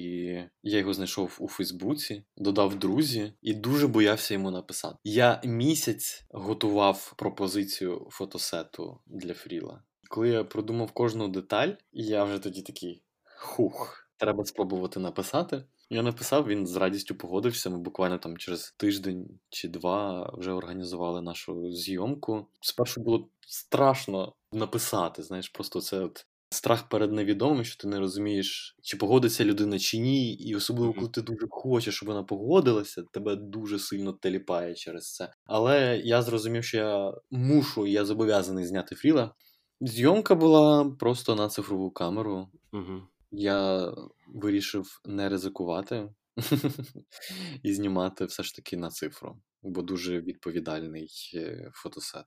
[0.63, 4.95] я його знайшов у Фейсбуці, додав друзі і дуже боявся йому написати.
[5.03, 9.83] Я місяць готував пропозицію фотосету для Фріла.
[10.09, 13.03] Коли я продумав кожну деталь, я вже тоді такий
[13.37, 15.63] хух, треба спробувати написати.
[15.89, 17.69] Я написав, він з радістю погодився.
[17.69, 22.47] Ми буквально там через тиждень чи два вже організували нашу зйомку.
[22.61, 28.75] Спершу було страшно написати, знаєш, просто це от страх перед невідомим, що ти не розумієш,
[28.83, 33.35] чи погодиться людина чи ні, і особливо, коли ти дуже хочеш, щоб вона погодилася, тебе
[33.35, 35.33] дуже сильно теліпає через це.
[35.45, 39.35] Але я зрозумів, що я мушу, я зобов'язаний зняти фріла.
[39.81, 42.47] Зйомка була просто на цифрову камеру.
[42.73, 43.01] Угу.
[43.35, 43.91] Я
[44.27, 46.09] вирішив не ризикувати
[47.63, 52.25] і знімати все ж таки на цифру, бо дуже відповідальний е, фотосет.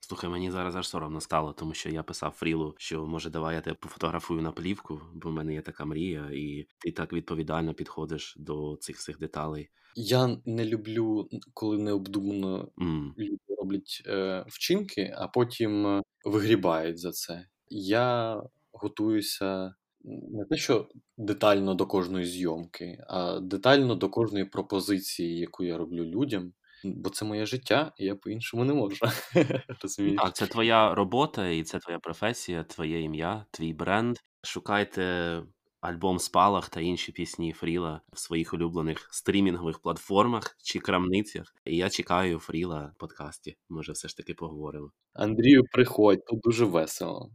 [0.00, 3.60] Слухай, мені зараз аж соромно стало, тому що я писав Фрілу, що може давай я
[3.60, 8.34] тебе пофотографую на плівку, бо в мене є така мрія, і ти так відповідально підходиш
[8.38, 9.70] до цих всіх деталей.
[9.96, 17.12] Я не люблю, коли необдумано М, люди роблять е, вчинки, а потім е, вигрібають за
[17.12, 17.46] це.
[17.68, 19.74] Я готуюся
[20.04, 20.88] не те, що
[21.18, 26.52] детально до кожної зйомки, а детально до кожної пропозиції, яку я роблю людям.
[26.84, 28.96] Бо це моє життя, і я по-іншому не можу.
[29.82, 30.20] Розумієш?
[30.22, 34.16] Так, це твоя робота, і це твоя професія, твоє ім'я, твій бренд.
[34.44, 35.42] Шукайте
[35.80, 41.54] альбом Спалах та інші пісні Фріла в своїх улюблених стрімінгових платформах чи крамницях.
[41.64, 43.56] І я чекаю Фріла в подкасті.
[43.68, 44.90] Може, все ж таки поговоримо.
[45.12, 47.30] Андрію, приходь, тут дуже весело.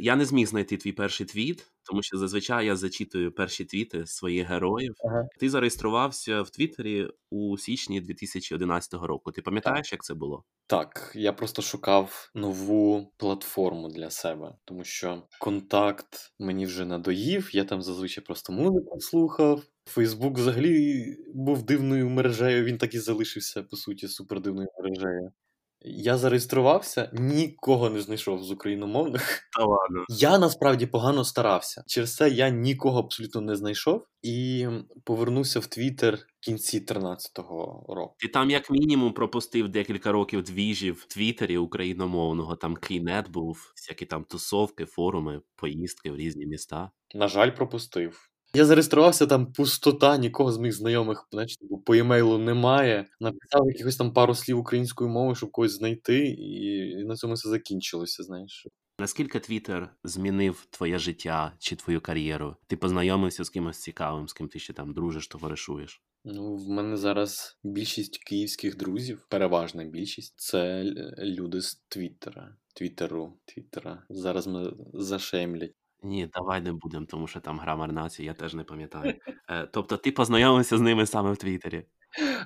[0.00, 4.48] Я не зміг знайти твій перший твіт, тому що зазвичай я зачитую перші твіти своїх
[4.48, 4.94] героїв.
[5.04, 5.28] Ага.
[5.40, 9.32] Ти зареєструвався в Твіттері у січні 2011 року.
[9.32, 10.44] Ти пам'ятаєш, як це було?
[10.66, 17.64] Так, я просто шукав нову платформу для себе, тому що контакт мені вже надоїв, я
[17.64, 19.62] там зазвичай просто музику слухав.
[19.86, 25.32] Фейсбук взагалі був дивною мережею, він так і залишився, по суті, супердивною мережею.
[25.80, 29.48] Я зареєструвався, нікого не знайшов з україномовних.
[29.58, 30.04] Та ладно.
[30.08, 31.84] Я насправді погано старався.
[31.86, 34.66] Через це я нікого абсолютно не знайшов і
[35.04, 38.14] повернувся в Твіттер в кінці 13-го року.
[38.18, 42.56] Ти там, як мінімум, пропустив декілька років двіжів в Твіттері україномовного.
[42.56, 46.90] Там Кейнет був, всякі там тусовки, форуми, поїздки в різні міста.
[47.14, 48.30] На жаль, пропустив.
[48.58, 53.06] Я зареєструвався там пустота, нікого з моїх знайомих, знаєш, типу, по емейлу немає.
[53.20, 58.22] Написав якихось там пару слів українською мовою, щоб когось знайти, і на цьому все закінчилося,
[58.22, 58.66] знаєш.
[59.00, 62.56] Наскільки Твіттер змінив твоє життя чи твою кар'єру?
[62.66, 66.02] Ти познайомився з кимось цікавим, з ким ти ще там дружиш, товаришуєш?
[66.24, 70.84] Ну, в мене зараз більшість київських друзів, переважна більшість, це
[71.18, 72.56] люди з Твіттера.
[72.74, 74.02] Твіттеру, Твіттера.
[74.10, 75.72] Зараз мене зашемлять.
[76.02, 79.14] Ні, давай не будемо, тому що там грамар нації, я теж не пам'ятаю.
[79.50, 81.84] Е, тобто ти познайомився з ними саме в Твіттері?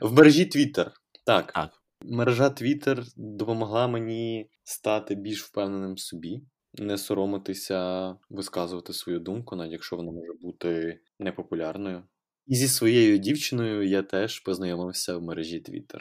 [0.00, 0.90] В мережі Twitter.
[1.26, 1.52] Так.
[1.52, 1.82] Так.
[2.00, 6.42] Мережа Twitter допомогла мені стати більш впевненим в собі,
[6.74, 12.02] не соромитися, висказувати свою думку, навіть якщо вона може бути непопулярною.
[12.46, 16.00] І зі своєю дівчиною я теж познайомився в мережі Twitter.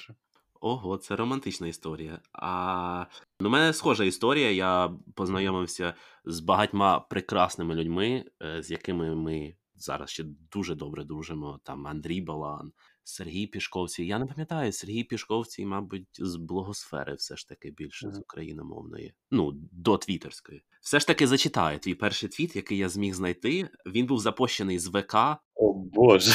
[0.61, 2.19] Ого, це романтична історія.
[2.33, 3.05] А
[3.39, 4.51] ну, у мене схожа історія.
[4.51, 5.93] Я познайомився
[6.25, 11.59] з багатьма прекрасними людьми, е, з якими ми зараз ще дуже добре дружимо.
[11.63, 12.71] Там Андрій Балан,
[13.03, 14.05] Сергій Пішковці.
[14.05, 19.13] Я не пам'ятаю, Сергій Пішковці, мабуть, з блогосфери все ж таки більше з україномовної.
[19.31, 20.61] Ну, до твіттерської.
[20.81, 23.69] Все ж таки зачитаю твій перший твіт, який я зміг знайти.
[23.85, 25.15] Він був запущений з ВК.
[25.55, 26.31] О Боже.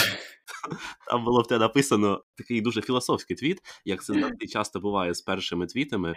[1.10, 5.22] Там було в те написано такий дуже філософський твіт, як це завжди часто буває з
[5.22, 6.14] першими твітами.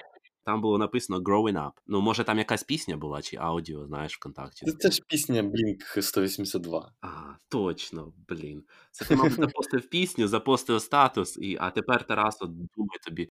[0.49, 1.71] Там було написано Growing Up.
[1.87, 4.65] Ну, може, там якась пісня була, чи аудіо, знаєш, ВКонтакті.
[4.65, 6.91] Це, це ж пісня Blink 182.
[7.01, 7.07] А,
[7.49, 8.63] точно, блін.
[8.91, 13.29] Це ти, мабуть, запостив пісню, запостив статус, і а тепер Тарас, от думай тобі.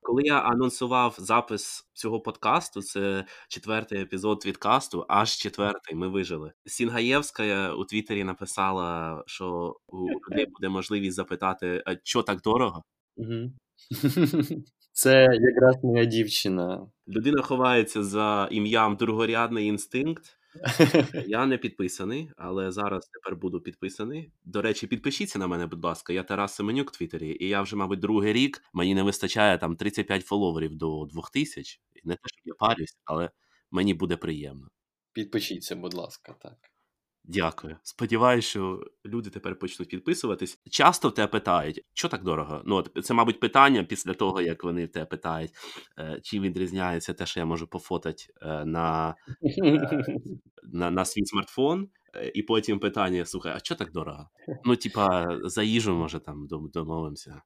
[0.00, 6.52] Коли я анонсував запис цього подкасту, це четвертий епізод відкасту, аж четвертий ми вижили.
[6.66, 12.82] Сінгаєвська у Твіттері написала, що у людей буде можливість запитати, а що так дорого?
[13.16, 13.52] Угу.
[14.92, 16.86] Це якраз моя дівчина.
[17.08, 20.38] Людина ховається за ім'ям другорядний інстинкт.
[21.26, 24.32] Я не підписаний, але зараз тепер буду підписаний.
[24.44, 26.12] До речі, підпишіться на мене, будь ласка.
[26.12, 28.62] Я Тарас Семенюк в Твіттері, і я вже, мабуть, другий рік.
[28.72, 31.80] Мені не вистачає там 35 фоловерів до 2000.
[32.04, 33.30] Не те, що я парюсь, але
[33.70, 34.68] мені буде приємно.
[35.12, 36.71] Підпишіться, будь ласка, так.
[37.24, 37.76] Дякую.
[37.82, 40.58] Сподіваюся, що люди тепер почнуть підписуватись.
[40.70, 42.62] Часто в тебе питають, що так дорого?
[42.64, 45.50] Ну, от це, мабуть, питання після того, як вони в тебе питають,
[45.98, 49.14] е, чим відрізняється те, що я можу пофотати е, на,
[49.64, 50.06] е,
[50.62, 51.88] на, на свій смартфон.
[52.34, 54.28] І потім питання: слухай, а що так дорого?
[54.64, 57.42] Ну, типа, за їжу, може, там домовимося.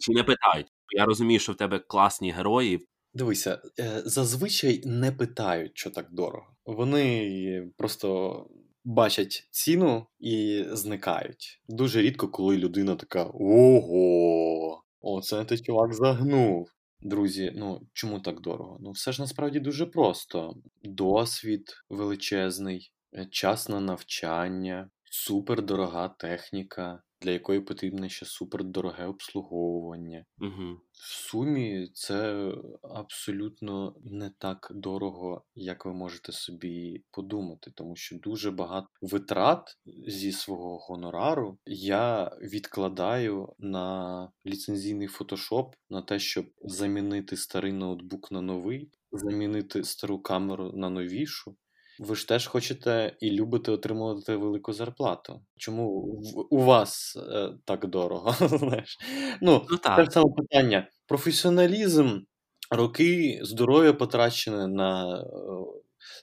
[0.00, 0.66] Чи не питають?
[0.96, 2.86] Я розумію, що в тебе класні герої.
[3.14, 3.62] Дивися,
[4.04, 6.46] зазвичай не питають, що так дорого.
[6.66, 8.46] Вони просто
[8.84, 11.60] бачать ціну і зникають.
[11.68, 16.68] Дуже рідко, коли людина така: Ого, оце ти чувак загнув.
[17.02, 18.78] Друзі, ну чому так дорого?
[18.80, 22.92] Ну, все ж насправді дуже просто: досвід величезний,
[23.30, 30.24] час на навчання, супердорога техніка, для якої потрібне ще супердороге обслуговування.
[30.38, 30.80] Угу.
[30.92, 32.52] В сумі це
[32.82, 40.32] абсолютно не так дорого, як ви можете собі подумати, тому що дуже багато витрат зі
[40.32, 48.90] свого гонорару я відкладаю на ліцензійний фотошоп, на те, щоб замінити старий ноутбук на новий,
[49.12, 51.56] замінити стару камеру на новішу.
[52.00, 55.40] Ви ж теж хочете і любите отримувати велику зарплату.
[55.56, 55.88] Чому
[56.50, 58.32] у вас е, так дорого?
[58.58, 58.98] Знаєш?
[59.40, 60.12] Ну, Ну так.
[60.12, 60.88] саме питання.
[61.06, 62.20] Професіоналізм,
[62.70, 65.24] роки здоров'я потрачене на е,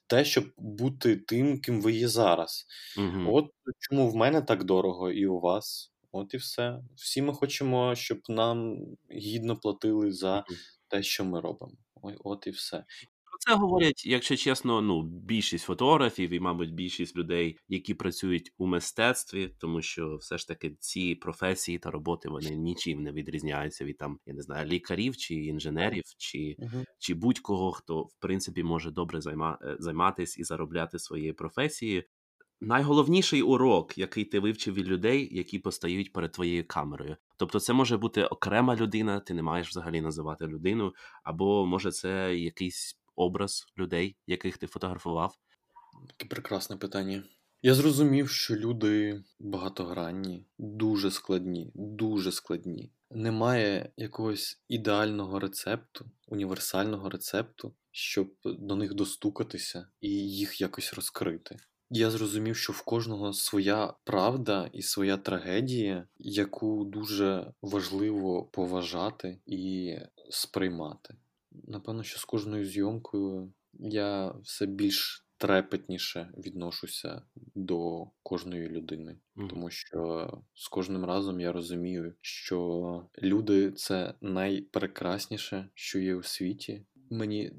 [0.08, 2.66] те, щоб бути тим, ким ви є зараз.
[2.98, 3.38] Угу.
[3.38, 3.46] От
[3.80, 5.92] чому в мене так дорого, і у вас.
[6.12, 6.80] От і все.
[6.96, 8.78] Всі ми хочемо, щоб нам
[9.12, 10.46] гідно платили за
[10.88, 11.74] те, що ми робимо.
[12.02, 12.84] Ой, От і все.
[13.40, 19.50] Це говорять, якщо чесно, ну більшість фотографів і, мабуть, більшість людей, які працюють у мистецтві,
[19.60, 24.20] тому що все ж таки ці професії та роботи вони нічим не відрізняються від там,
[24.26, 26.84] я не знаю, лікарів чи інженерів, чи Угу.
[27.00, 32.04] чи будь-кого, хто в принципі може добре займа, е, займатися і заробляти своєю професією.
[32.62, 37.18] Найголовніший урок, який ти вивчив від людей, які постають перед твоєю камерою.
[37.38, 42.36] Тобто, це може бути окрема людина, ти не маєш взагалі називати людину, або може це
[42.36, 45.38] якийсь образ людей, яких ти фотографував.
[46.08, 47.24] Таке прекрасне питання.
[47.62, 52.92] Я зрозумів, що люди багатогранні, дуже складні, дуже складні.
[53.12, 61.58] Немає якогось ідеального рецепту, універсального рецепту, щоб до них достукатися і їх якось розкрити.
[61.90, 69.96] Я зрозумів, що в кожного своя правда і своя трагедія, яку дуже важливо поважати і
[70.30, 71.16] сприймати.
[71.64, 77.22] Напевно, що з кожною зйомкою я все більш трепетніше відношуся
[77.56, 79.48] до кожної людини, Мгм.
[79.50, 86.86] тому що з кожним разом я розумію, що люди це найпрекрасніше, що є у світі.
[87.10, 87.52] Мені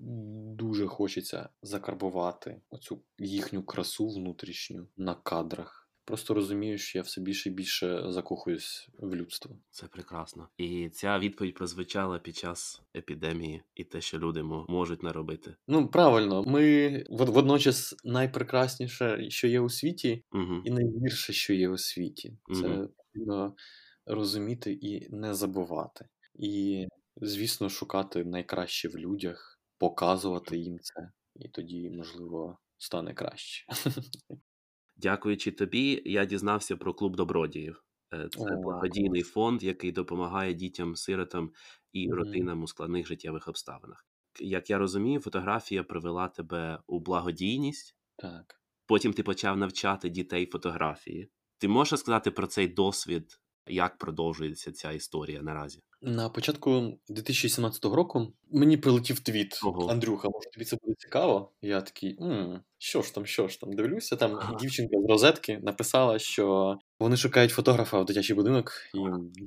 [0.56, 5.77] дуже хочеться закарбувати оцю їхню красу внутрішню на кадрах.
[6.08, 9.56] Просто розумію, що я все більше і більше закохуюсь в людство.
[9.70, 10.48] Це прекрасно.
[10.56, 15.54] І ця відповідь прозвучала під час епідемії і те, що люди можуть наробити.
[15.66, 20.62] Ну правильно, ми водночас найпрекрасніше, що є у світі, угу.
[20.64, 22.36] і найгірше, що є у світі.
[22.54, 22.88] Це угу.
[22.96, 23.54] потрібно
[24.06, 26.08] розуміти і не забувати.
[26.34, 26.86] І,
[27.16, 33.66] звісно, шукати найкраще в людях, показувати їм це, і тоді, можливо, стане краще.
[34.98, 37.84] Дякуючи тобі, я дізнався про клуб добродіїв.
[38.14, 41.50] Е, це благодійний фонд, який допомагає дітям-сиротам
[41.92, 44.06] і родинам у складних життєвих обставинах.
[44.40, 47.96] Як я розумію, фотографія привела тебе у благодійність.
[48.16, 48.60] Так.
[48.86, 51.30] Потім ти почав навчати дітей фотографії.
[51.58, 53.40] Ти можеш сказати про цей досвід,
[53.70, 55.80] як продовжується ця історія наразі?
[56.02, 59.88] На початку 2017 року мені прилетів твіт Ого.
[59.90, 61.52] Андрюха, може тобі це буде цікаво?
[61.62, 64.16] Я такий, М, що ж там, що ж там, дивлюся.
[64.16, 64.56] Там ага.
[64.60, 68.98] дівчинка з розетки написала, що вони шукають фотографа в дитячий будинок, і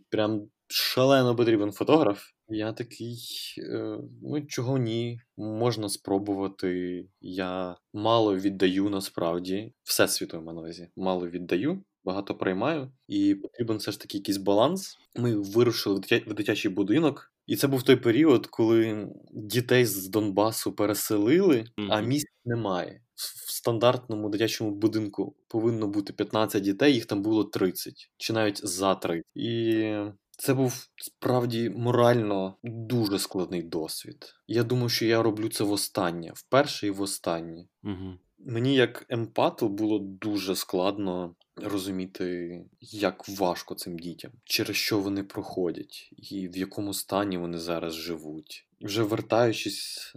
[0.09, 2.23] прям шалено потрібен фотограф.
[2.47, 3.19] Я такий,
[3.57, 7.03] е, ну чого ні, можна спробувати.
[7.21, 13.99] Я мало віддаю насправді, всесвіту на увазі, мало віддаю багато приймаю, і потрібен все ж
[13.99, 14.97] таки якийсь баланс.
[15.15, 21.65] Ми вирушили в дитячий будинок, і це був той період, коли дітей з Донбасу переселили,
[21.89, 23.01] а місць немає.
[23.15, 28.95] В стандартному дитячому будинку повинно бути 15 дітей, їх там було 30, чи навіть за
[28.95, 29.25] 30.
[29.35, 29.93] І
[30.37, 34.33] це був справді морально дуже складний досвід.
[34.47, 37.65] Я думаю, що я роблю це востаннє, вперше і востаннє.
[37.83, 38.17] Угу.
[38.45, 46.09] Мені як емпату було дуже складно розуміти, як важко цим дітям, через що вони проходять,
[46.17, 48.67] і в якому стані вони зараз живуть.
[48.81, 50.13] Вже вертаючись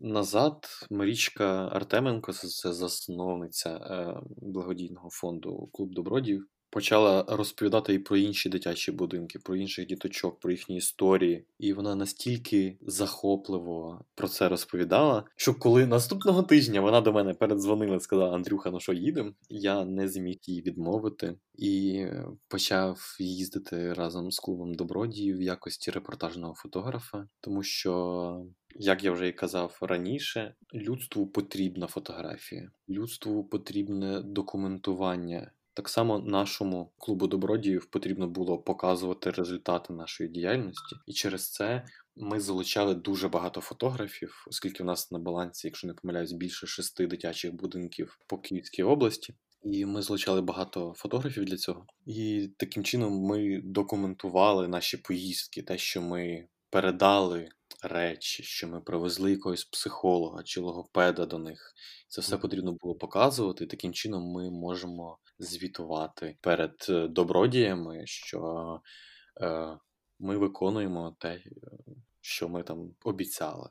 [0.00, 8.48] назад, Марічка Артеменко, це засновниця е, благодійного фонду Клуб Добродів почала розповідати і про інші
[8.48, 11.44] дитячі будинки, про інших діточок, про їхні історії.
[11.58, 17.96] І вона настільки захопливо про це розповідала, що коли наступного тижня вона до мене передзвонила
[17.96, 19.32] і сказала: Андрюха, ну що їдемо?
[19.48, 22.06] Я не зміг її відмовити і
[22.48, 28.44] почав їздити разом з клубом добродіїв в якості репортажного фотографа, тому що.
[28.74, 36.92] Як я вже і казав раніше, людству потрібна фотографія, людству потрібне документування так само нашому
[36.98, 41.84] клубу добродіїв потрібно було показувати результати нашої діяльності, і через це
[42.16, 47.06] ми залучали дуже багато фотографів, оскільки в нас на балансі, якщо не помиляюсь, більше шести
[47.06, 49.34] дитячих будинків по Київській області.
[49.64, 51.86] І ми залучали багато фотографів для цього.
[52.06, 57.48] І таким чином ми документували наші поїздки, те, що ми передали
[57.82, 61.74] речі, що ми привезли якогось психолога чи логопеда до них.
[62.08, 63.66] Це все потрібно було показувати.
[63.66, 68.80] Таким чином ми можемо звітувати перед е, добродіями, що
[69.40, 69.78] е,
[70.18, 71.42] ми виконуємо те, е,
[72.20, 73.68] що ми там обіцяли.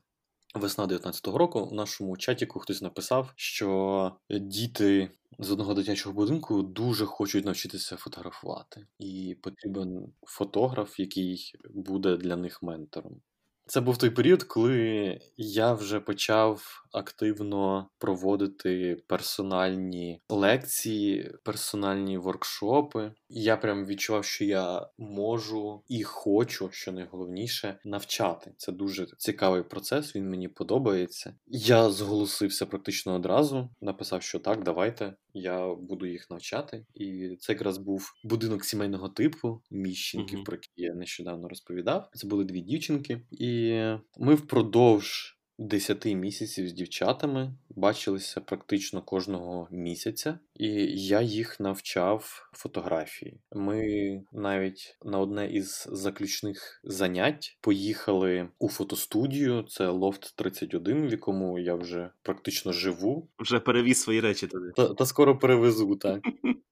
[0.55, 7.05] Весна 19-го року в нашому чатіку хтось написав, що діти з одного дитячого будинку дуже
[7.05, 13.21] хочуть навчитися фотографувати, і потрібен фотограф, який буде для них ментором.
[13.65, 23.13] Це був той період, коли я вже почав активно проводити персональні лекції, персональні воркшопи.
[23.29, 28.53] Я прям відчував, що я можу і хочу, що найголовніше, навчати.
[28.57, 30.15] Це дуже цікавий процес.
[30.15, 31.35] Він мені подобається.
[31.47, 33.69] Я зголосився практично одразу.
[33.81, 35.15] Написав, що так, давайте.
[35.33, 36.85] Я буду їх навчати.
[36.93, 40.43] І це якраз був будинок сімейного типу міщенків, mm-hmm.
[40.43, 42.09] про які я нещодавно розповідав.
[42.13, 43.81] Це були дві дівчинки, і
[44.17, 50.67] ми впродовж 10 місяців з дівчатами бачилися практично кожного місяця, і
[51.07, 53.39] я їх навчав фотографії.
[53.51, 53.83] Ми
[54.31, 59.63] навіть на одне із заключних занять поїхали у фотостудію.
[59.63, 63.29] Це Лофт 31, в якому я вже практично живу.
[63.39, 64.71] Вже перевіз свої речі туди.
[64.75, 66.21] Та, та скоро перевезу, так.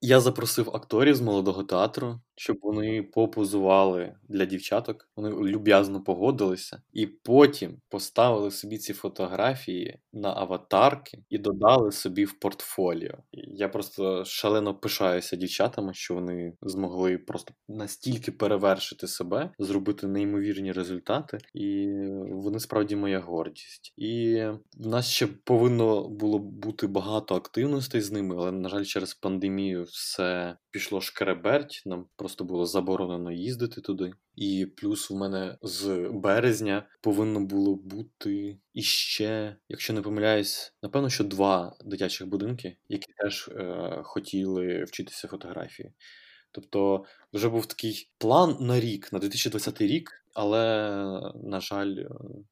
[0.01, 5.09] Я запросив акторів з молодого театру, щоб вони попозували для дівчаток.
[5.15, 12.39] Вони люб'язно погодилися, і потім поставили собі ці фотографії на аватарки і додали собі в
[12.39, 13.17] портфоліо.
[13.32, 21.38] Я просто шалено пишаюся дівчатами, що вони змогли просто настільки перевершити себе, зробити неймовірні результати,
[21.53, 21.88] і
[22.32, 23.93] вони справді моя гордість.
[23.97, 24.43] І
[24.78, 29.84] в нас ще повинно було бути багато активностей з ними, але на жаль, через пандемію
[29.84, 34.11] все пішло шкереберть, нам просто було заборонено їздити туди.
[34.39, 41.23] І плюс в мене з березня повинно було бути іще, якщо не помиляюсь, напевно, що
[41.23, 45.93] два дитячих будинки, які теж е, хотіли вчитися фотографії.
[46.51, 50.89] Тобто вже був такий план на рік, на 2020 рік, але,
[51.43, 51.95] на жаль,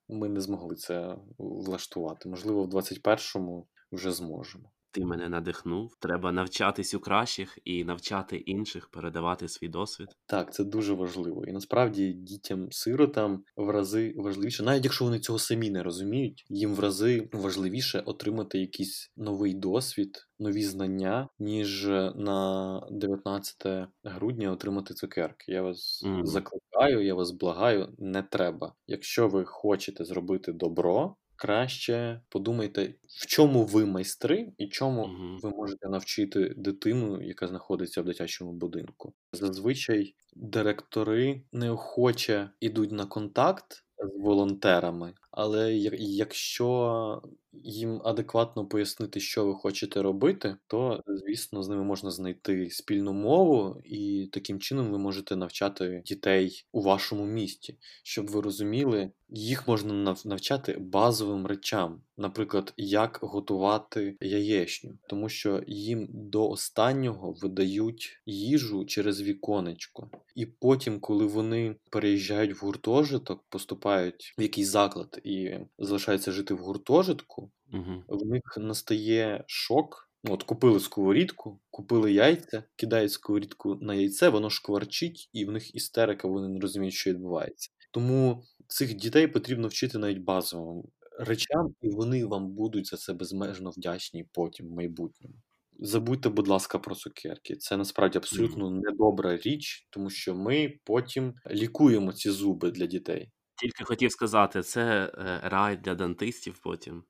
[0.07, 2.29] ми не змогли це влаштувати.
[2.29, 4.71] Можливо, в 2021-му вже зможемо.
[4.97, 5.95] Ти мене надихнув.
[5.99, 10.07] Треба навчатись у кращих і навчати інших передавати свій досвід.
[10.25, 11.45] Так, це дуже важливо.
[11.45, 16.79] І насправді дітям-сиротам в рази важливіше, навіть якщо вони цього самі не розуміють, їм в
[16.79, 21.85] рази важливіше отримати якийсь новий досвід, нові знання, ніж
[22.15, 25.51] на 19 грудня отримати цукерки.
[25.51, 26.25] Я вас Мгм.
[26.25, 28.73] закликаю, я вас благаю, не треба.
[28.87, 35.37] Якщо ви хочете зробити добро, краще подумайте, в чому ви майстри і чому Мгм.
[35.43, 39.13] ви можете навчити дитину, яка знаходиться в дитячому будинку.
[39.33, 47.21] Зазвичай директори неохоче йдуть на контакт з волонтерами, але якщо
[47.63, 53.81] їм адекватно пояснити, що ви хочете робити, то звісно з ними можна знайти спільну мову,
[53.85, 60.15] і таким чином ви можете навчати дітей у вашому місті, щоб ви розуміли, їх можна
[60.25, 69.21] навчати базовим речам, наприклад, як готувати яєчню, тому що їм до останнього видають їжу через
[69.21, 70.09] віконечко.
[70.35, 76.57] І потім, коли вони переїжджають в гуртожиток, поступають в якийсь заклад і залишаються жити в
[76.57, 78.03] гуртожитку, Мгм.
[78.07, 80.03] в них настає шок.
[80.23, 85.75] Ну, От купили сковорідку, купили яйця, кидають сковорідку на яйце, воно шкварчить, і в них
[85.75, 87.69] істерика, вони не розуміють, що відбувається.
[87.91, 90.83] Тому цих дітей потрібно вчити навіть базовим
[91.19, 95.35] речам, і вони вам будуть за це безмежно вдячні потім в майбутньому.
[95.79, 97.55] Забудьте, будь ласка, про цукерки.
[97.55, 103.31] Це насправді абсолютно недобра річ, тому що ми потім лікуємо ці зуби для дітей.
[103.59, 107.03] Тільки хотів сказати, це е, рай для дантистів потім.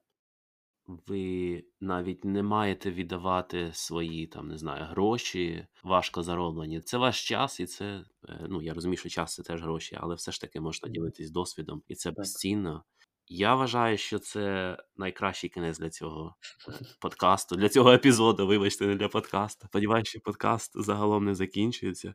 [1.08, 6.82] Ви навіть не маєте віддавати свої там, не знаю, гроші важко зароблені.
[6.82, 10.16] Це ваш час, і це е, ну я розумію, що час це теж гроші, але
[10.16, 12.84] все ж таки можна ділитись досвідом, і це безцінно.
[13.30, 16.36] Я вважаю, що це найкращий кінець для цього
[16.70, 16.72] е,
[17.02, 18.48] подкасту, для цього епізоду.
[18.48, 19.68] Вибачте, не для подкасту.
[19.68, 22.14] Сподіваюся, що подкаст загалом не закінчується.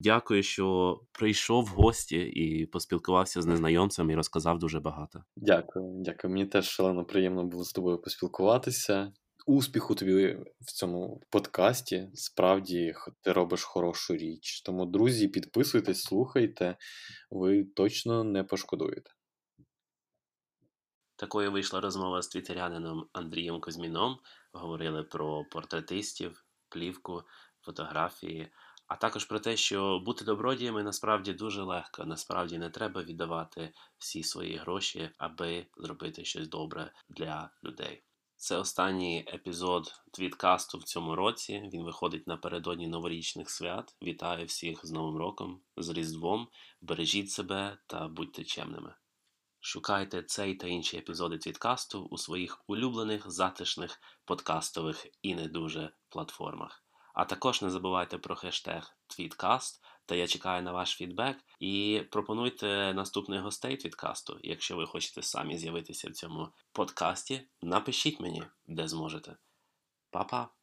[0.00, 5.24] Дякую, що прийшов в гості і поспілкувався з незнайомцем і розказав дуже багато.
[5.36, 6.32] Дякую, дякую.
[6.32, 9.12] Мені теж шалено приємно було з тобою поспілкуватися.
[9.46, 12.10] Успіху тобі в цьому подкасті.
[12.14, 14.62] Справді ти робиш хорошу річ.
[14.62, 16.76] Тому, друзі, підписуйтесь, слухайте,
[17.30, 19.10] ви точно не пошкодуєте.
[21.16, 24.18] Такою вийшла розмова з твітерянином Андрієм Козьміном.
[24.52, 27.22] Говорили про портретистів, плівку,
[27.60, 28.48] фотографії,
[28.90, 32.04] а також про те, що бути добродіями насправді дуже легко.
[32.04, 38.02] Насправді не треба віддавати всі свої гроші, аби зробити щось добре для людей.
[38.36, 41.70] Це останній епізод твіткасту в цьому році.
[41.72, 43.96] Він виходить напередодні новорічних свят.
[44.02, 46.48] Вітаю всіх з Новим роком, з Різдвом.
[46.80, 48.94] Бережіть себе та будьте чемними.
[49.60, 56.79] Шукайте цей та інші епізоди твіткасту у своїх улюблених затишних подкастових і не дуже платформах.
[57.14, 61.36] А також не забувайте про хештег Твіткаст, та я чекаю на ваш фідбек.
[61.60, 64.38] І пропонуйте наступних гостей твіткасту.
[64.42, 69.36] Якщо ви хочете самі з'явитися в цьому подкасті, напишіть мені, де зможете.
[70.10, 70.59] Па-па!